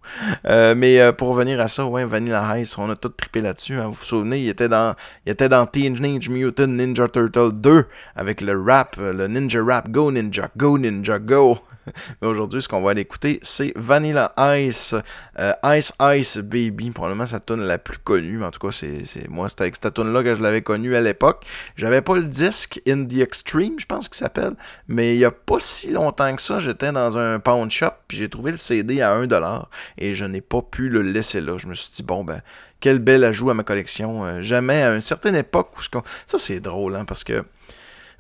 Euh, 0.47 0.75
mais 0.77 1.01
euh, 1.01 1.13
pour 1.13 1.29
revenir 1.29 1.61
à 1.61 1.69
ça, 1.69 1.85
ouais, 1.87 2.05
Vanilla 2.05 2.59
Ice, 2.61 2.79
on 2.79 2.89
a 2.91 2.97
tout 2.97 3.09
trippé 3.09 3.41
là-dessus. 3.41 3.75
hein. 3.75 3.87
Vous 3.89 3.95
vous 3.95 4.05
souvenez, 4.05 4.41
il 4.43 4.49
était 4.49 4.69
dans, 4.69 4.95
il 5.27 5.33
était 5.33 5.49
dans 5.49 5.67
Teenage 5.67 6.29
Mutant 6.29 6.67
Ninja 6.69 7.09
Turtle 7.09 7.53
2 7.53 7.87
avec 8.17 8.41
le 8.41 8.61
rap, 8.61 8.97
le 8.99 9.27
Ninja 9.27 9.63
Rap, 9.65 9.91
Go 9.91 10.11
Ninja, 10.13 10.49
Go 10.57 10.79
Ninja, 10.79 11.19
Go. 11.19 11.59
Mais 12.23 12.29
aujourd'hui, 12.29 12.63
ce 12.63 12.69
qu'on 12.69 12.83
va 12.83 12.93
aller 12.93 13.03
écouter, 13.03 13.39
c'est 13.43 13.73
Vanilla 13.77 14.33
Ice, 14.57 14.95
euh, 15.39 15.53
Ice 15.77 15.93
Ice 16.01 16.39
Baby, 16.39 16.91
probablement 16.91 17.27
sa 17.27 17.41
tune 17.41 17.63
la 17.63 17.79
plus 17.79 17.99
connue. 17.99 18.45
En 18.45 18.51
tout 18.51 18.67
cas, 18.67 18.73
c'est, 18.73 19.29
moi, 19.29 19.49
c'était 19.49 19.63
avec 19.63 19.77
cette 19.81 19.95
tune 19.95 20.13
là 20.13 20.23
que 20.23 20.35
je 20.35 20.43
l'avais 20.43 20.63
connue 20.63 20.97
à 20.97 21.01
l'époque. 21.01 21.45
J'avais 21.77 22.03
pas 22.03 22.15
le 22.15 22.25
disque 22.25 22.81
In 22.87 23.07
the 23.07 23.19
Extreme, 23.19 23.79
je 23.79 23.87
pense 23.87 24.09
qu'il 24.09 24.19
s'appelle, 24.19 24.55
mais 24.89 25.15
il 25.15 25.19
y 25.19 25.25
a 25.25 25.31
pas 25.31 25.59
si 25.59 25.91
longtemps 25.91 26.35
que 26.35 26.43
ça, 26.43 26.59
j'étais 26.59 26.93
dans 26.93 27.19
un 27.19 27.39
pawn 27.39 27.71
shop, 27.71 27.93
puis 28.09 28.19
j'ai 28.19 28.29
trouvé 28.29 28.51
le 28.51 28.57
CD 28.57 29.01
à 29.01 29.15
1$ 29.19 29.63
et 29.99 30.15
je 30.15 30.25
n'ai 30.25 30.41
pas 30.41 30.63
pu 30.63 30.89
le 30.89 31.03
laisser 31.03 31.41
là. 31.41 31.59
Je 31.59 31.67
me 31.67 31.75
suis 31.75 31.93
dit, 31.93 32.03
bon, 32.03 32.25
ben, 32.25 32.41
quel 32.85 32.99
bel 32.99 33.25
ajout 33.25 33.49
à 33.49 33.55
ma 33.55 33.63
collection. 33.63 34.27
Euh, 34.27 34.43
jamais 34.43 34.83
à 34.83 34.95
une 34.95 35.01
certaine 35.01 35.37
époque 35.37 35.71
où 35.79 35.83
ce. 35.83 35.89
Ça, 36.27 36.39
c'est 36.39 36.61
drôle, 36.61 36.97
hein, 36.97 37.07
parce 37.07 37.25
que 37.25 37.43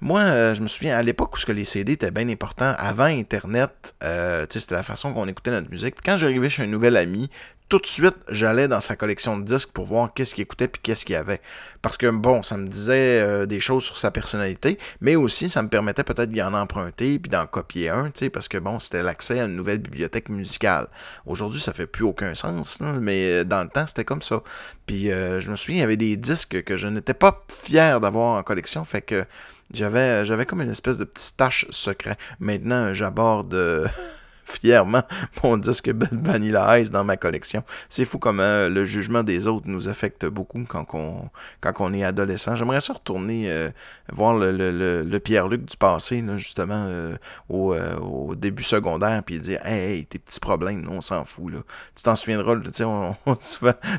moi, 0.00 0.20
euh, 0.20 0.54
je 0.54 0.62
me 0.62 0.68
souviens, 0.68 0.96
à 0.96 1.02
l'époque 1.02 1.34
où 1.34 1.38
ce 1.38 1.46
que 1.46 1.52
les 1.52 1.64
CD 1.64 1.92
étaient 1.92 2.10
bien 2.10 2.28
importants, 2.28 2.74
avant 2.78 3.04
Internet, 3.04 3.94
euh, 4.02 4.46
c'était 4.50 4.74
la 4.74 4.82
façon 4.82 5.12
qu'on 5.12 5.28
écoutait 5.28 5.50
notre 5.50 5.70
musique. 5.70 5.94
Puis 5.94 6.04
quand 6.04 6.16
j'arrivais 6.16 6.48
chez 6.48 6.62
un 6.62 6.66
nouvel 6.66 6.96
ami, 6.96 7.30
tout 7.70 7.78
de 7.78 7.86
suite, 7.86 8.16
j'allais 8.28 8.68
dans 8.68 8.80
sa 8.80 8.94
collection 8.94 9.38
de 9.38 9.44
disques 9.44 9.70
pour 9.72 9.86
voir 9.86 10.12
qu'est-ce 10.12 10.34
qu'il 10.34 10.42
écoutait 10.42 10.68
puis 10.68 10.80
qu'est-ce 10.82 11.06
qu'il 11.06 11.14
y 11.14 11.16
avait. 11.16 11.40
Parce 11.80 11.96
que, 11.96 12.10
bon, 12.10 12.42
ça 12.42 12.56
me 12.58 12.68
disait 12.68 13.20
euh, 13.22 13.46
des 13.46 13.58
choses 13.58 13.84
sur 13.84 13.96
sa 13.96 14.10
personnalité, 14.10 14.78
mais 15.00 15.16
aussi, 15.16 15.48
ça 15.48 15.62
me 15.62 15.68
permettait 15.68 16.04
peut-être 16.04 16.28
d'y 16.28 16.42
en 16.42 16.52
emprunter 16.52 17.18
puis 17.18 17.30
d'en 17.30 17.46
copier 17.46 17.88
un, 17.88 18.06
tu 18.06 18.26
sais, 18.26 18.30
parce 18.30 18.48
que, 18.48 18.58
bon, 18.58 18.80
c'était 18.80 19.02
l'accès 19.02 19.40
à 19.40 19.44
une 19.44 19.56
nouvelle 19.56 19.78
bibliothèque 19.78 20.28
musicale. 20.28 20.88
Aujourd'hui, 21.24 21.60
ça 21.60 21.72
fait 21.72 21.86
plus 21.86 22.04
aucun 22.04 22.34
sens, 22.34 22.82
mais 23.00 23.44
dans 23.44 23.62
le 23.62 23.70
temps, 23.70 23.86
c'était 23.86 24.04
comme 24.04 24.22
ça. 24.22 24.42
Puis 24.86 25.06
je 25.06 25.50
me 25.50 25.56
souviens, 25.56 25.78
il 25.78 25.80
y 25.80 25.84
avait 25.84 25.96
des 25.96 26.16
disques 26.16 26.62
que 26.62 26.76
je 26.76 26.86
n'étais 26.86 27.14
pas 27.14 27.44
fier 27.48 28.00
d'avoir 28.00 28.38
en 28.38 28.42
collection, 28.42 28.84
fait 28.84 29.00
que 29.00 29.24
j'avais, 29.72 30.24
j'avais 30.24 30.46
comme 30.46 30.60
une 30.60 30.70
espèce 30.70 30.98
de 30.98 31.04
petit 31.04 31.36
tâche 31.36 31.66
secret. 31.70 32.16
Maintenant, 32.38 32.92
j'aborde 32.94 33.54
euh, 33.54 33.86
fièrement 34.44 35.02
mon 35.42 35.56
disque 35.56 35.90
Vanilla 36.12 36.78
Ice 36.78 36.90
dans 36.90 37.04
ma 37.04 37.16
collection. 37.16 37.62
C'est 37.88 38.04
fou 38.04 38.18
comment 38.18 38.42
euh, 38.42 38.68
le 38.68 38.84
jugement 38.84 39.22
des 39.22 39.46
autres 39.46 39.66
nous 39.68 39.88
affecte 39.88 40.26
beaucoup 40.26 40.64
quand 40.68 40.86
on, 40.94 41.28
quand 41.60 41.72
on 41.80 41.92
est 41.92 42.04
adolescent. 42.04 42.56
J'aimerais 42.56 42.80
ça 42.80 42.92
retourner 42.94 43.50
euh, 43.50 43.70
voir 44.12 44.36
le, 44.36 44.52
le- 44.52 45.02
le- 45.02 45.18
Pierre-Luc 45.20 45.64
du 45.64 45.76
passé, 45.76 46.20
là, 46.20 46.36
justement, 46.36 46.84
euh, 46.88 47.16
au, 47.48 47.74
au 48.02 48.34
début 48.34 48.62
secondaire, 48.62 49.22
puis 49.24 49.40
dire 49.40 49.60
Hey, 49.64 49.92
hey, 49.98 50.04
tes 50.06 50.18
petits 50.18 50.40
problèmes, 50.40 50.82
nous, 50.82 50.90
on 50.92 51.00
s'en 51.00 51.24
fout. 51.24 51.52
Là. 51.52 51.58
Tu 51.94 52.02
t'en 52.02 52.14
souviendras, 52.14 52.56
tu 52.56 52.70
sais, 52.72 52.84
on, 52.84 53.16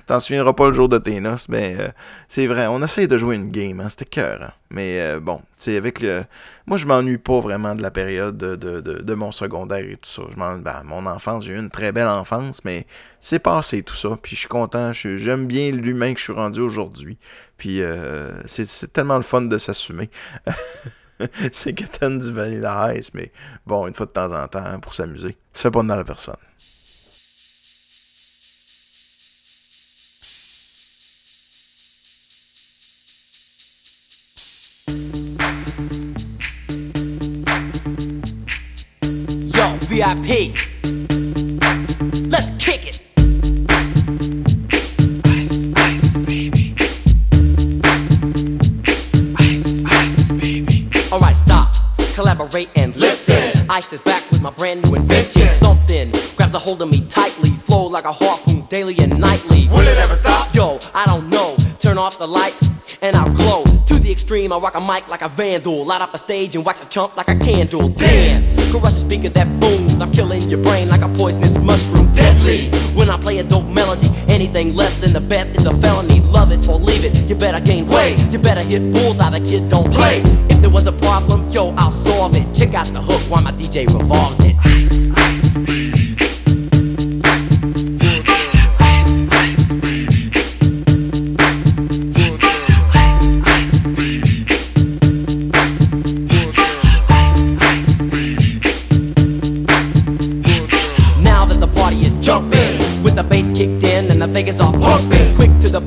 t'en 0.05 0.19
souviendras 0.19 0.53
pas 0.53 0.67
le 0.67 0.73
jour 0.73 0.89
de 0.89 0.97
tes 0.97 1.19
noces. 1.19 1.47
Euh, 1.51 1.89
c'est 2.27 2.47
vrai, 2.47 2.67
on 2.67 2.81
essaye 2.83 3.07
de 3.07 3.17
jouer 3.17 3.35
une 3.35 3.49
game, 3.49 3.79
hein, 3.79 3.89
c'était 3.89 4.05
cœur. 4.05 4.41
hein. 4.43 4.51
Mais 4.71 5.19
bon, 5.19 5.41
c'est 5.57 5.77
avec 5.77 6.01
le. 6.01 6.23
Moi, 6.65 6.77
je 6.77 6.85
m'ennuie 6.85 7.17
pas 7.19 7.39
vraiment 7.39 7.75
de 7.75 7.81
la 7.81 7.91
période 7.91 8.35
de, 8.37 8.55
de, 8.55 8.81
de- 8.81 9.01
de 9.01 9.13
mon 9.13 9.31
secondaire 9.31 9.85
et 9.87 9.95
tout 9.97 10.09
ça. 10.09 10.23
Ben, 10.35 10.83
mon 10.83 11.05
enfance, 11.05 11.45
j'ai 11.45 11.53
eu 11.53 11.59
une 11.59 11.69
très 11.69 11.91
belle 11.91 12.07
enfance, 12.07 12.63
mais 12.65 12.85
c'est 13.19 13.39
passé 13.39 13.83
tout 13.83 13.95
ça. 13.95 14.17
Puis 14.21 14.35
je 14.35 14.41
suis 14.41 14.49
content, 14.49 14.91
j'aime 14.93 15.47
bien 15.47 15.71
l'humain 15.71 16.13
que 16.13 16.19
je 16.19 16.25
suis 16.25 16.33
rendu 16.33 16.59
aujourd'hui. 16.59 17.17
Puis 17.57 17.81
euh, 17.81 18.33
c'est 18.45 18.91
tellement 18.91 19.17
le 19.17 19.23
fun 19.23 19.41
de 19.41 19.57
s'assumer. 19.57 20.09
c'est 21.51 21.73
Keten 21.73 22.19
du 22.19 22.31
Vanilla 22.31 22.93
Ice, 22.95 23.13
mais 23.13 23.31
bon, 23.65 23.87
une 23.87 23.93
fois 23.93 24.05
de 24.05 24.11
temps 24.11 24.31
en 24.31 24.47
temps, 24.47 24.63
hein, 24.65 24.79
pour 24.79 24.93
s'amuser. 24.93 25.37
Ça 25.53 25.63
fait 25.63 25.71
pas 25.71 25.81
de 25.81 25.87
mal 25.87 25.99
à 25.99 26.03
personne. 26.03 26.35
VIP. 39.95 40.51
Let's 42.27 42.51
kick 42.59 42.85
it. 42.85 43.01
Ice, 45.25 45.71
ice, 45.73 46.17
baby. 46.17 46.75
Ice, 49.39 49.85
ice, 49.85 50.31
baby. 50.33 50.89
Alright, 51.13 51.37
stop. 51.37 51.75
Collaborate 52.13 52.67
and 52.75 52.93
listen. 52.97 53.53
Ice 53.69 53.93
is 53.93 54.01
back 54.01 54.29
with 54.31 54.41
my 54.41 54.49
brand 54.49 54.83
new 54.83 54.95
invention. 54.95 55.47
Something 55.53 56.11
grabs 56.35 56.55
a 56.55 56.59
hold 56.59 56.81
of 56.81 56.89
me 56.89 57.07
tightly. 57.07 57.51
Flow 57.51 57.87
like 57.87 58.03
a 58.03 58.11
harpoon 58.11 58.65
daily 58.69 58.97
and 58.99 59.17
nightly. 59.17 59.69
Will 59.69 59.87
it 59.87 59.97
ever 59.97 60.15
stop? 60.15 60.53
Yo, 60.53 60.77
I 60.93 61.05
don't 61.05 61.29
know. 61.29 61.55
Turn 61.79 61.97
off 61.97 62.17
the 62.17 62.27
lights 62.27 62.74
extreme, 64.25 64.51
I 64.51 64.57
rock 64.57 64.73
a 64.73 64.81
mic 64.81 65.07
like 65.07 65.21
a 65.21 65.29
vandal. 65.29 65.85
Light 65.85 66.01
up 66.01 66.15
a 66.15 66.17
stage 66.17 66.55
and 66.55 66.65
wax 66.65 66.81
a 66.81 66.89
chump 66.89 67.15
like 67.15 67.27
a 67.27 67.37
candle. 67.37 67.89
Dance! 67.89 68.71
Crush 68.71 68.97
a 68.97 69.05
speaker 69.05 69.29
that 69.29 69.47
booms. 69.59 70.01
I'm 70.01 70.11
killing 70.11 70.41
your 70.49 70.63
brain 70.63 70.89
like 70.89 71.01
a 71.01 71.09
poisonous 71.09 71.55
mushroom. 71.59 72.11
Deadly! 72.13 72.71
When 72.97 73.07
I 73.07 73.17
play 73.19 73.37
a 73.37 73.43
dope 73.43 73.67
melody, 73.67 74.09
anything 74.27 74.73
less 74.73 74.99
than 74.99 75.13
the 75.13 75.21
best 75.21 75.51
is 75.55 75.67
a 75.67 75.77
felony. 75.77 76.21
Love 76.21 76.51
it 76.51 76.67
or 76.67 76.79
leave 76.79 77.05
it, 77.05 77.13
you 77.29 77.35
better 77.35 77.59
gain 77.59 77.85
weight. 77.87 78.17
You 78.31 78.39
better 78.39 78.63
hit 78.63 78.81
bullseye, 78.93 79.29
the 79.29 79.45
kid 79.47 79.69
don't 79.69 79.93
play. 79.93 80.23
If 80.49 80.59
there 80.59 80.71
was 80.71 80.87
a 80.87 80.93
problem, 80.93 81.47
yo, 81.49 81.75
I'll 81.77 81.91
solve 81.91 82.35
it. 82.35 82.47
Check 82.55 82.73
out 82.73 82.87
the 82.87 83.03
hook 83.03 83.21
while 83.29 83.43
my 83.43 83.51
DJ 83.51 83.85
revolves 83.93 84.43
it. 84.43 84.55
Ice, 84.65 85.13
ice, 85.15 85.34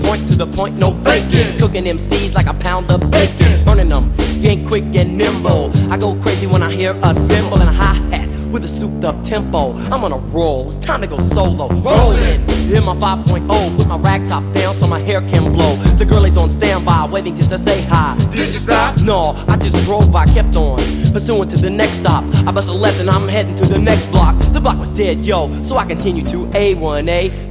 point, 0.09 0.27
to 0.29 0.37
the 0.39 0.47
point, 0.47 0.75
no 0.77 0.95
faking. 1.05 1.59
Cooking 1.59 1.85
MCs 1.85 2.35
like 2.35 2.47
a 2.47 2.55
pound 2.55 2.91
of 2.91 3.11
bacon. 3.11 3.65
Burning 3.65 3.91
them, 3.91 4.11
if 4.17 4.43
you 4.43 4.51
ain't 4.51 4.67
quick 4.67 4.85
and 4.97 5.19
nimble. 5.19 5.71
I 5.93 5.99
go 5.99 6.15
crazy 6.23 6.47
when 6.47 6.63
I 6.63 6.73
hear 6.73 6.93
a 7.03 7.15
cymbal 7.15 7.61
and 7.61 7.69
a 7.69 7.73
hi 7.73 7.95
hat. 8.13 8.29
With 8.49 8.65
a 8.65 8.69
souped 8.69 9.05
up 9.05 9.23
tempo. 9.23 9.75
I'm 9.93 10.05
on 10.05 10.13
a 10.13 10.17
roll, 10.17 10.69
it's 10.69 10.79
time 10.79 11.03
to 11.03 11.07
go 11.07 11.19
solo. 11.19 11.69
Rolling, 11.69 12.41
in 12.73 12.83
my 12.85 12.97
5.0, 12.97 13.77
put 13.77 13.87
my 13.87 13.99
rag 13.99 14.27
top 14.27 14.43
down 14.55 14.73
so 14.73 14.87
my 14.87 15.01
hair 15.01 15.21
can 15.29 15.53
blow. 15.53 15.77
The 15.99 16.07
girl 16.07 16.25
is 16.25 16.39
on 16.39 16.49
standby, 16.49 17.09
waiting 17.13 17.37
just 17.37 17.51
to 17.51 17.59
say 17.59 17.83
hi. 17.83 18.17
Did 18.31 18.39
you 18.39 18.47
stop? 18.47 19.03
No, 19.03 19.35
I 19.49 19.59
just 19.59 19.85
drove 19.85 20.11
by, 20.11 20.25
kept 20.25 20.57
on. 20.57 20.79
Pursuing 21.13 21.51
to 21.51 21.57
the 21.59 21.69
next 21.69 22.01
stop. 22.01 22.25
I 22.47 22.53
bust 22.53 22.69
a 22.69 22.73
left 22.73 22.99
and 23.01 23.11
I'm 23.11 23.29
heading 23.29 23.57
to 23.57 23.67
the 23.67 23.79
next 23.79 24.07
block. 24.07 24.35
The 24.55 24.61
block 24.61 24.79
was 24.79 24.89
dead, 24.91 25.21
yo, 25.21 25.63
so 25.63 25.77
I 25.77 25.85
continue 25.85 26.25
to 26.25 26.47
A1A. 26.47 27.48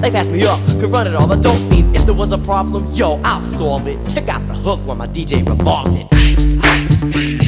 They 0.00 0.10
passed 0.10 0.30
me 0.30 0.44
up, 0.44 0.60
could 0.78 0.90
run 0.90 1.06
it 1.06 1.14
all 1.14 1.26
the 1.26 1.36
dope 1.36 1.56
fiends. 1.72 1.92
If 1.92 2.04
there 2.04 2.14
was 2.14 2.32
a 2.32 2.38
problem, 2.38 2.86
yo, 2.92 3.20
I'll 3.24 3.40
solve 3.40 3.86
it. 3.86 3.98
Check 4.08 4.28
out 4.28 4.46
the 4.46 4.54
hook 4.54 4.80
while 4.80 4.96
my 4.96 5.06
DJ 5.06 5.46
revolves 5.48 5.94
it. 5.94 6.06
Ice, 6.12 6.58
ice, 6.62 7.00
baby. 7.12 7.45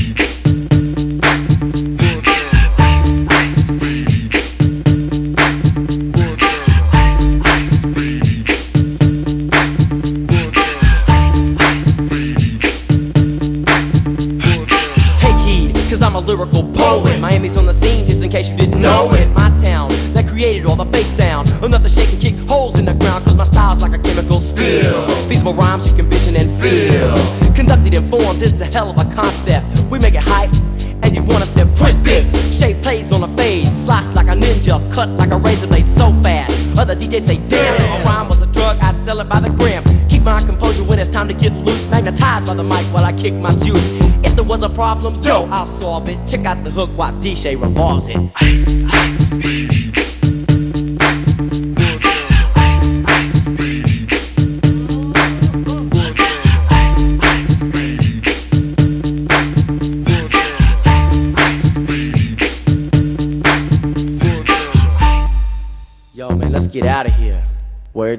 Hell 28.79 28.91
of 28.91 28.99
a 29.01 29.13
concept. 29.13 29.67
We 29.91 29.99
make 29.99 30.15
it 30.15 30.23
hype, 30.23 30.55
and 31.03 31.11
you 31.13 31.23
want 31.25 31.43
us 31.43 31.51
to 31.55 31.67
print 31.83 32.05
this. 32.05 32.27
Shape 32.57 32.77
plays 32.77 33.11
on 33.11 33.25
a 33.25 33.29
fade, 33.37 33.67
slice 33.67 34.15
like 34.15 34.29
a 34.29 34.37
ninja, 34.39 34.79
cut 34.95 35.09
like 35.21 35.33
a 35.33 35.37
razor 35.37 35.67
blade 35.67 35.89
so 35.89 36.13
fast. 36.23 36.79
Other 36.79 36.95
DJs 36.95 37.27
say, 37.27 37.39
damn, 37.49 37.75
if 37.75 38.01
a 38.01 38.05
rhyme 38.05 38.29
was 38.29 38.41
a 38.41 38.47
drug, 38.47 38.79
I'd 38.81 38.97
sell 39.01 39.19
it 39.21 39.29
by 39.29 39.41
the 39.41 39.51
gram. 39.51 39.83
Keep 40.09 40.23
my 40.23 40.41
composure 40.41 40.85
when 40.85 41.01
it's 41.01 41.11
time 41.11 41.27
to 41.27 41.35
get 41.35 41.53
loose. 41.55 41.91
Magnetized 41.91 42.47
by 42.47 42.55
the 42.55 42.63
mic 42.63 42.85
while 42.95 43.05
I 43.05 43.13
kick 43.15 43.35
my 43.35 43.51
juice. 43.51 43.87
If 44.23 44.37
there 44.37 44.45
was 44.45 44.63
a 44.63 44.69
problem, 44.69 45.21
yo, 45.23 45.49
I'll 45.51 45.67
solve 45.67 46.09
it. 46.09 46.19
Check 46.29 46.45
out 46.45 46.63
the 46.63 46.71
hook 46.71 46.91
while 46.95 47.13
DJ 47.15 47.61
revolves 47.61 48.07
it. 48.07 48.17
Ice. 48.41 48.85
Ice, 48.93 49.33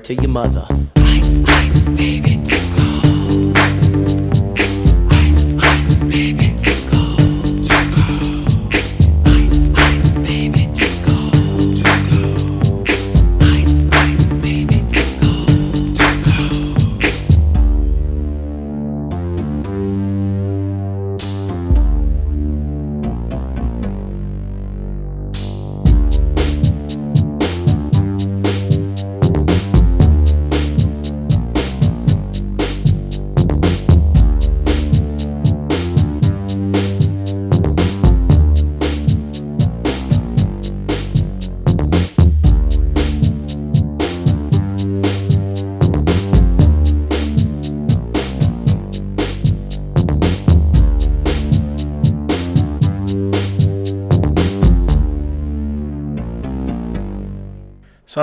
to 0.10 0.16
your 0.16 0.28
mother. 0.28 0.99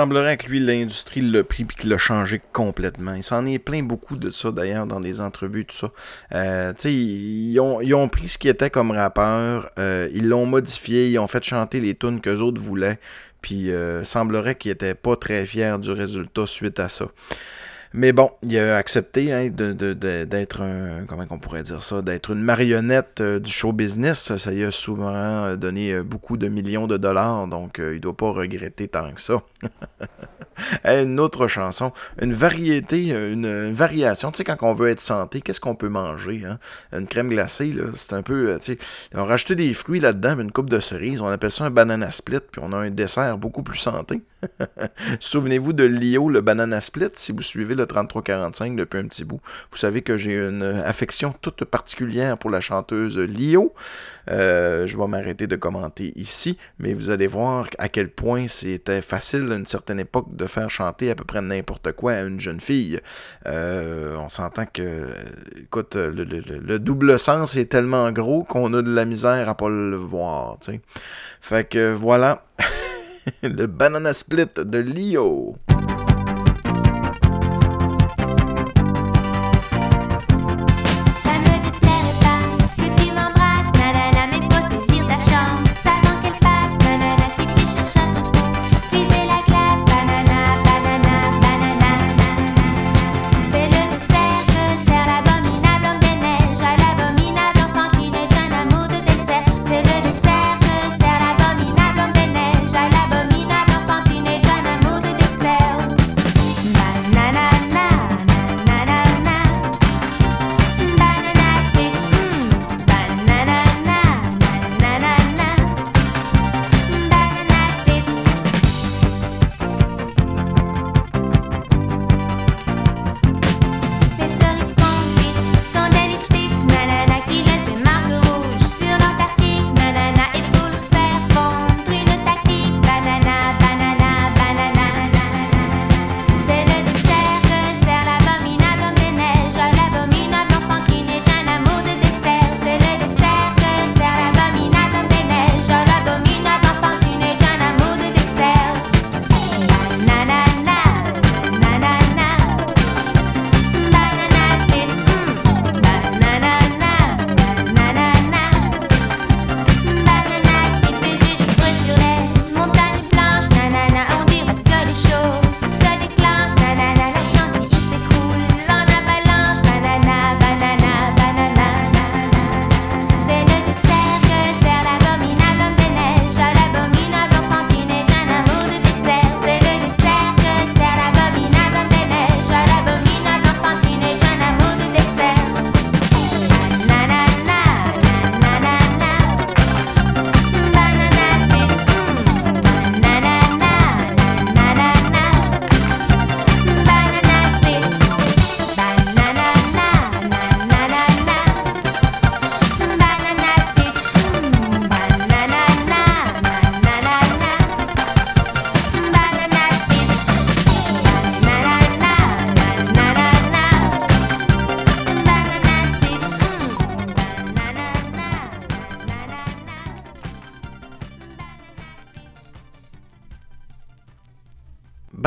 Semblerait 0.07 0.37
que 0.37 0.47
lui, 0.47 0.61
l'industrie 0.61 1.19
l'a 1.19 1.43
pris 1.43 1.65
puis 1.65 1.75
qu'il 1.75 1.89
l'a 1.89 1.97
changé 1.97 2.39
complètement. 2.53 3.13
Il 3.15 3.23
s'en 3.23 3.45
est 3.45 3.59
plein 3.59 3.83
beaucoup 3.83 4.15
de 4.15 4.29
ça 4.29 4.51
d'ailleurs 4.51 4.87
dans 4.87 5.01
des 5.01 5.19
entrevues, 5.19 5.65
tout 5.65 5.75
ça. 5.75 5.91
Euh, 6.33 6.71
ils 6.85 7.59
ont, 7.59 7.81
ils 7.81 7.93
ont 7.93 8.07
pris 8.07 8.29
ce 8.29 8.37
qui 8.37 8.47
était 8.47 8.69
comme 8.69 8.91
rappeur, 8.91 9.69
euh, 9.77 10.07
ils 10.13 10.29
l'ont 10.29 10.45
modifié, 10.45 11.09
ils 11.09 11.19
ont 11.19 11.27
fait 11.27 11.43
chanter 11.43 11.81
les 11.81 11.93
tunes 11.93 12.21
qu'eux 12.21 12.37
autres 12.37 12.61
voulaient, 12.61 12.99
puis 13.41 13.69
euh, 13.69 14.05
semblerait 14.05 14.55
qu'ils 14.55 14.71
étaient 14.71 14.95
pas 14.95 15.17
très 15.17 15.45
fiers 15.45 15.75
du 15.77 15.91
résultat 15.91 16.47
suite 16.47 16.79
à 16.79 16.87
ça. 16.87 17.07
Mais 17.93 18.11
bon, 18.11 18.31
il 18.43 18.57
a 18.57 18.75
accepté 18.75 19.31
hein, 19.31 19.49
d'être 19.49 20.61
un. 20.61 21.05
Comment 21.07 21.25
on 21.29 21.39
pourrait 21.39 21.63
dire 21.63 21.83
ça 21.83 22.01
D'être 22.01 22.31
une 22.31 22.41
marionnette 22.41 23.21
euh, 23.21 23.39
du 23.39 23.51
show 23.51 23.71
business. 23.71 24.35
Ça 24.35 24.51
lui 24.51 24.63
a 24.63 24.71
souvent 24.71 25.13
euh, 25.15 25.55
donné 25.55 25.93
euh, 25.93 26.03
beaucoup 26.03 26.37
de 26.37 26.47
millions 26.47 26.87
de 26.87 26.97
dollars, 26.97 27.47
donc 27.47 27.79
il 27.79 27.99
doit 27.99 28.15
pas 28.15 28.31
regretter 28.31 28.87
tant 28.87 29.11
que 29.11 29.21
ça. 29.21 29.41
Une 30.85 31.19
autre 31.19 31.47
chanson, 31.47 31.91
une 32.19 32.33
variété, 32.33 33.09
une, 33.11 33.71
variation. 33.71 34.31
Tu 34.31 34.37
sais, 34.37 34.43
quand 34.43 34.57
on 34.61 34.73
veut 34.73 34.89
être 34.89 34.99
santé, 34.99 35.39
qu'est-ce 35.39 35.61
qu'on 35.61 35.75
peut 35.75 35.87
manger 35.87 36.41
hein? 36.45 36.57
Une 36.91 37.05
crème 37.05 37.29
glacée, 37.29 37.75
c'est 37.93 38.13
un 38.13 38.23
peu. 38.23 38.57
tu 38.59 38.73
sais, 38.73 38.77
on 39.13 39.19
a 39.19 39.25
rajouté 39.25 39.53
des 39.53 39.71
fruits 39.75 39.99
là-dedans, 39.99 40.39
une 40.39 40.51
coupe 40.51 40.71
de 40.71 40.79
cerises. 40.79 41.21
On 41.21 41.27
appelle 41.27 41.51
ça 41.51 41.65
un 41.65 41.69
banana 41.69 42.09
split, 42.09 42.39
puis 42.51 42.59
on 42.65 42.73
a 42.73 42.77
un 42.77 42.89
dessert 42.89 43.37
beaucoup 43.37 43.61
plus 43.61 43.77
santé. 43.77 44.23
Souvenez-vous 45.19 45.73
de 45.73 45.83
Lio, 45.83 46.29
le 46.29 46.41
banana 46.41 46.81
split, 46.81 47.09
si 47.15 47.31
vous 47.31 47.41
suivez 47.41 47.75
le 47.75 47.85
3345 47.85 48.75
depuis 48.75 48.99
un 48.99 49.07
petit 49.07 49.23
bout. 49.25 49.41
Vous 49.71 49.77
savez 49.77 50.01
que 50.01 50.17
j'ai 50.17 50.35
une 50.35 50.63
affection 50.63 51.33
toute 51.41 51.65
particulière 51.65 52.37
pour 52.37 52.49
la 52.49 52.61
chanteuse 52.61 53.17
Lio. 53.17 53.73
Euh, 54.29 54.85
je 54.87 54.97
vais 54.97 55.07
m'arrêter 55.07 55.47
de 55.47 55.55
commenter 55.55 56.11
ici, 56.17 56.57
mais 56.79 56.93
vous 56.93 57.09
allez 57.09 57.27
voir 57.27 57.67
à 57.77 57.87
quel 57.89 58.09
point 58.09 58.47
c'était 58.47 59.01
facile 59.01 59.49
à 59.51 59.55
une 59.55 59.65
certaine 59.65 59.99
époque 59.99 60.35
de 60.35 60.45
faire 60.45 60.69
chanter 60.69 61.09
à 61.09 61.15
peu 61.15 61.23
près 61.23 61.41
n'importe 61.41 61.93
quoi 61.93 62.13
à 62.13 62.21
une 62.23 62.39
jeune 62.39 62.59
fille. 62.59 62.99
Euh, 63.47 64.15
on 64.17 64.29
s'entend 64.29 64.65
que, 64.65 65.07
écoute, 65.61 65.95
le, 65.95 66.09
le- 66.23 66.39
le- 66.41 66.59
le 66.59 66.79
double 66.79 67.17
sens 67.19 67.55
est 67.55 67.67
tellement 67.71 68.11
gros 68.11 68.43
qu'on 68.43 68.73
a 68.73 68.81
de 68.81 68.91
la 68.93 69.05
misère 69.05 69.47
à 69.49 69.55
pas 69.55 69.69
le 69.69 69.95
voir. 69.95 70.57
Fait 71.41 71.67
que 71.69 71.93
voilà, 71.93 72.43
le 73.41 73.67
banana 73.67 74.13
split 74.13 74.59
de 74.59 74.79
Lio. 74.79 75.55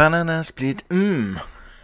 Banana 0.00 0.42
Split, 0.42 0.78
hum. 0.90 1.38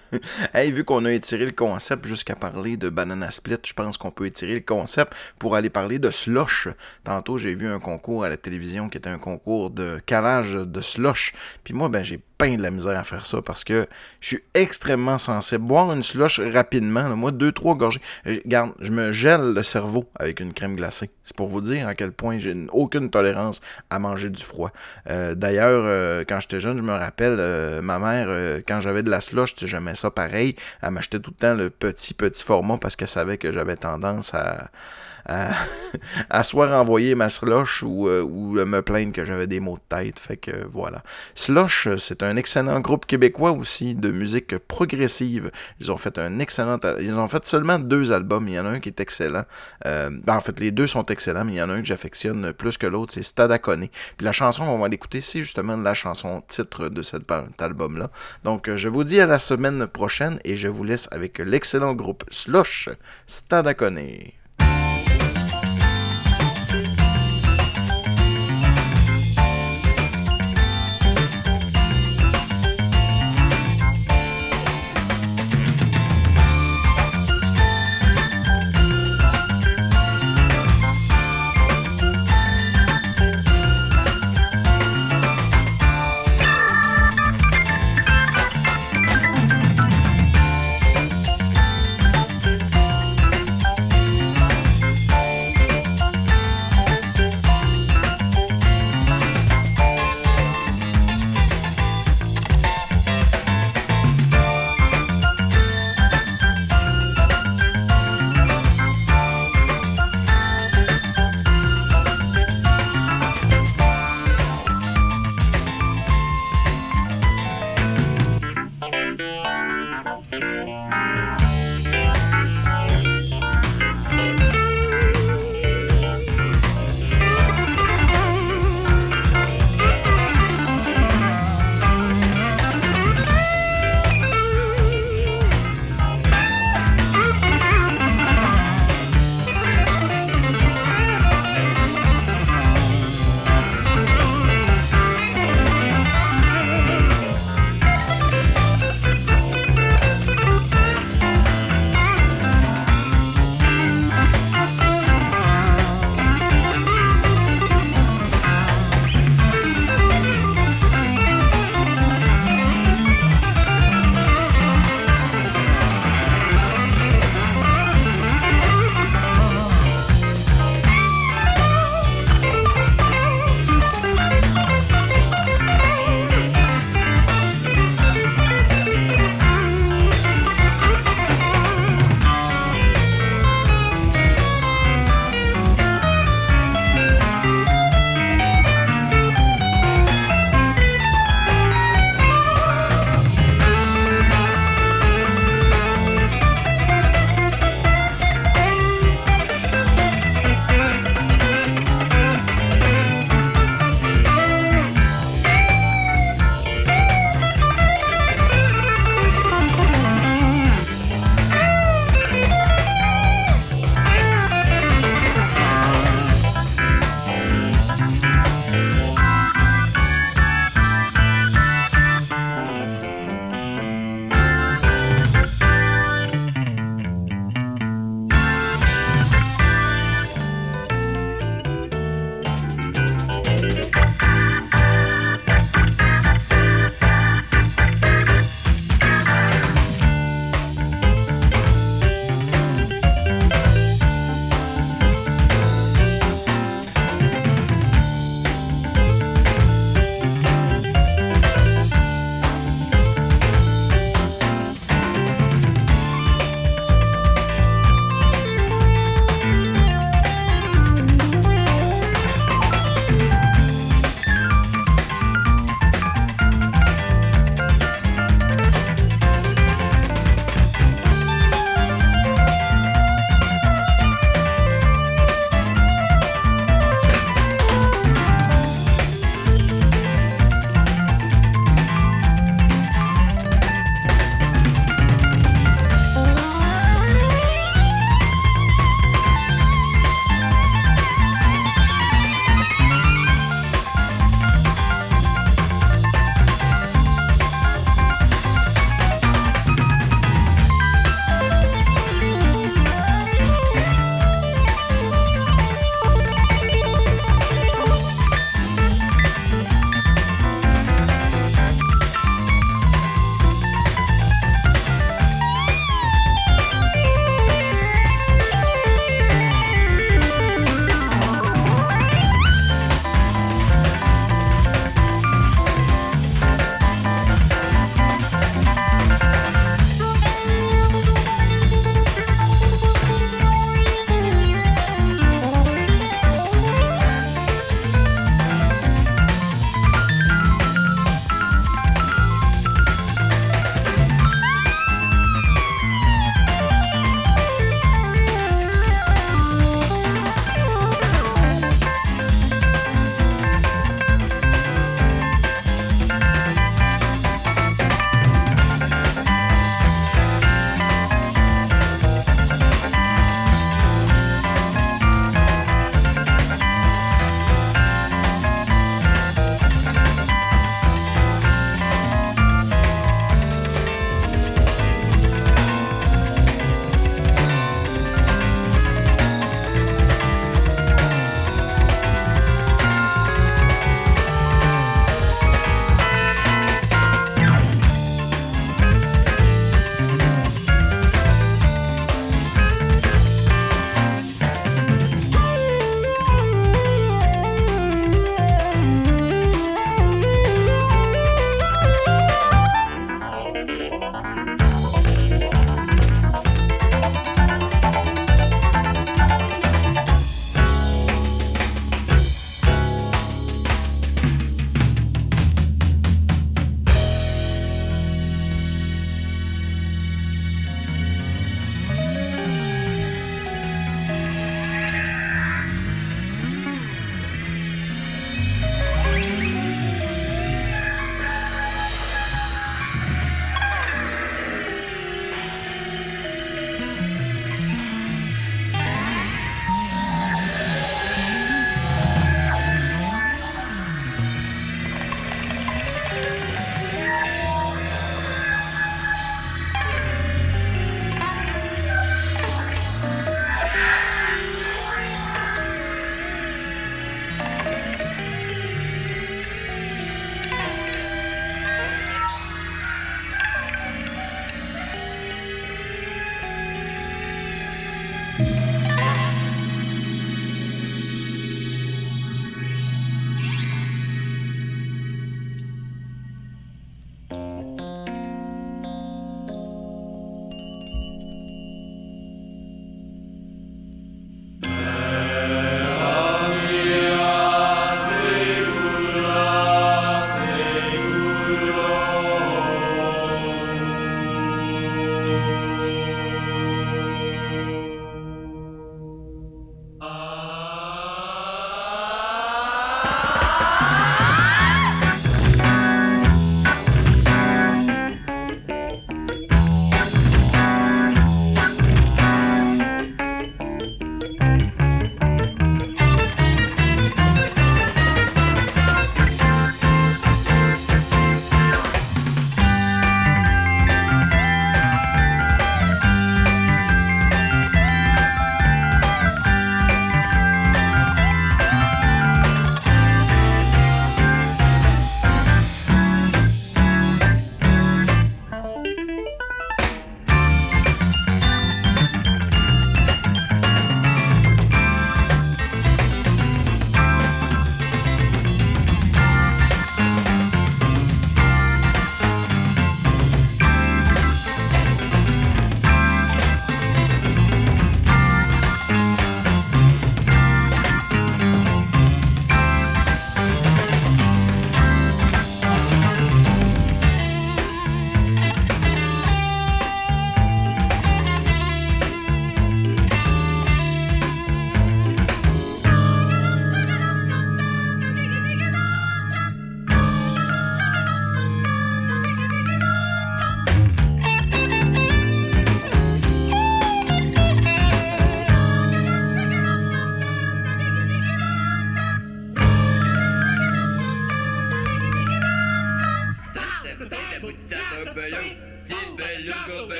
hey, 0.54 0.72
vu 0.72 0.82
qu'on 0.82 1.04
a 1.04 1.12
étiré 1.12 1.44
le 1.44 1.52
concept 1.52 2.06
jusqu'à 2.06 2.34
parler 2.34 2.78
de 2.78 2.88
Banana 2.88 3.30
Split, 3.30 3.58
je 3.66 3.74
pense 3.74 3.98
qu'on 3.98 4.10
peut 4.10 4.24
étirer 4.24 4.54
le 4.54 4.60
concept 4.62 5.12
pour 5.38 5.54
aller 5.54 5.68
parler 5.68 5.98
de 5.98 6.10
slush. 6.10 6.68
Tantôt, 7.04 7.36
j'ai 7.36 7.54
vu 7.54 7.68
un 7.68 7.80
concours 7.80 8.24
à 8.24 8.30
la 8.30 8.38
télévision 8.38 8.88
qui 8.88 8.96
était 8.96 9.10
un 9.10 9.18
concours 9.18 9.68
de 9.68 10.00
calage 10.06 10.54
de 10.54 10.80
slush. 10.80 11.34
Puis 11.64 11.74
moi, 11.74 11.90
ben, 11.90 12.02
j'ai 12.02 12.22
peine 12.38 12.56
de 12.56 12.62
la 12.62 12.70
misère 12.70 12.96
à 12.96 13.04
faire 13.04 13.26
ça 13.26 13.42
parce 13.42 13.64
que 13.64 13.86
je 14.20 14.26
suis 14.28 14.40
extrêmement 14.54 15.18
sensible. 15.18 15.64
Boire 15.64 15.92
une 15.92 16.02
slush 16.04 16.40
rapidement, 16.40 17.14
moi, 17.16 17.32
deux, 17.32 17.52
trois 17.52 17.74
gorgées. 17.74 18.00
euh, 18.26 18.38
Garde, 18.46 18.72
je 18.80 18.92
me 18.92 19.12
gèle 19.12 19.52
le 19.52 19.62
cerveau 19.62 20.08
avec 20.14 20.38
une 20.40 20.54
crème 20.54 20.76
glacée. 20.76 21.10
C'est 21.24 21.36
pour 21.36 21.48
vous 21.48 21.60
dire 21.60 21.88
à 21.88 21.94
quel 21.94 22.12
point 22.12 22.38
j'ai 22.38 22.52
une- 22.52 22.70
aucune 22.72 23.10
tolérance 23.10 23.60
à 23.90 23.98
manger 23.98 24.30
du 24.30 24.42
froid. 24.42 24.70
Euh, 25.10 25.34
D'ailleurs, 25.34 25.82
euh, 25.84 26.24
quand 26.26 26.40
j'étais 26.40 26.60
jeune, 26.60 26.78
je 26.78 26.82
me 26.82 26.92
rappelle, 26.92 27.82
ma 27.82 27.98
mère, 27.98 28.60
quand 28.66 28.80
j'avais 28.80 29.02
de 29.02 29.10
la 29.10 29.20
slush, 29.20 29.54
j'aimais 29.64 29.94
ça 29.96 30.10
pareil. 30.10 30.54
Elle 30.82 30.92
m'achetait 30.92 31.18
tout 31.20 31.32
le 31.32 31.36
temps 31.36 31.54
le 31.54 31.70
petit, 31.70 32.14
petit 32.14 32.44
format 32.44 32.78
parce 32.78 32.94
qu'elle 32.96 33.08
savait 33.08 33.36
que 33.36 33.52
j'avais 33.52 33.76
tendance 33.76 34.32
à, 34.34 34.70
à, 35.28 35.52
à 36.30 36.42
soit 36.42 36.66
renvoyer 36.66 37.14
ma 37.14 37.30
slush 37.30 37.82
ou, 37.82 38.08
euh, 38.08 38.22
ou 38.22 38.52
me 38.52 38.80
plaindre 38.80 39.12
que 39.12 39.24
j'avais 39.24 39.46
des 39.46 39.60
maux 39.60 39.76
de 39.76 39.96
tête. 39.96 40.18
Fait 40.18 40.36
que 40.36 40.50
euh, 40.50 40.64
voilà. 40.70 41.02
Slush, 41.34 41.86
euh, 41.86 41.98
c'est 41.98 42.22
un 42.22 42.36
excellent 42.36 42.80
groupe 42.80 43.06
québécois 43.06 43.52
aussi 43.52 43.94
de 43.94 44.10
musique 44.10 44.58
progressive. 44.58 45.50
Ils 45.80 45.92
ont 45.92 45.98
fait 45.98 46.18
un 46.18 46.38
excellent. 46.38 46.78
Ils 47.00 47.14
ont 47.14 47.28
fait 47.28 47.44
seulement 47.46 47.78
deux 47.78 48.12
albums. 48.12 48.48
Il 48.48 48.54
y 48.54 48.58
en 48.58 48.66
a 48.66 48.70
un 48.70 48.80
qui 48.80 48.88
est 48.88 49.00
excellent. 49.00 49.44
Euh, 49.86 50.10
ben, 50.10 50.36
en 50.36 50.40
fait, 50.40 50.58
les 50.60 50.70
deux 50.70 50.86
sont 50.86 51.06
excellents, 51.06 51.44
mais 51.44 51.54
il 51.54 51.58
y 51.58 51.62
en 51.62 51.70
a 51.70 51.74
un 51.74 51.80
que 51.80 51.86
j'affectionne 51.86 52.52
plus 52.52 52.76
que 52.78 52.86
l'autre, 52.86 53.12
c'est 53.14 53.22
Stadacone. 53.22 53.88
Puis 54.16 54.24
la 54.24 54.32
chanson 54.32 54.64
qu'on 54.64 54.78
va 54.78 54.88
l'écouter, 54.88 55.20
c'est 55.20 55.40
justement 55.40 55.76
la 55.76 55.94
chanson 55.94 56.42
titre 56.46 56.88
de 56.88 57.02
cet 57.02 57.22
album-là. 57.58 58.10
Donc, 58.44 58.68
euh, 58.68 58.76
je 58.76 58.88
vous 58.88 59.04
dis 59.04 59.20
à 59.20 59.26
la 59.26 59.38
semaine 59.38 59.86
prochaine 59.86 60.38
et 60.44 60.56
je 60.56 60.68
vous 60.68 60.84
laisse 60.84 61.08
avec 61.10 61.38
l'excellent 61.38 61.94
groupe 61.94 62.24
Slush, 62.30 62.88
Stadacone. 63.26 63.98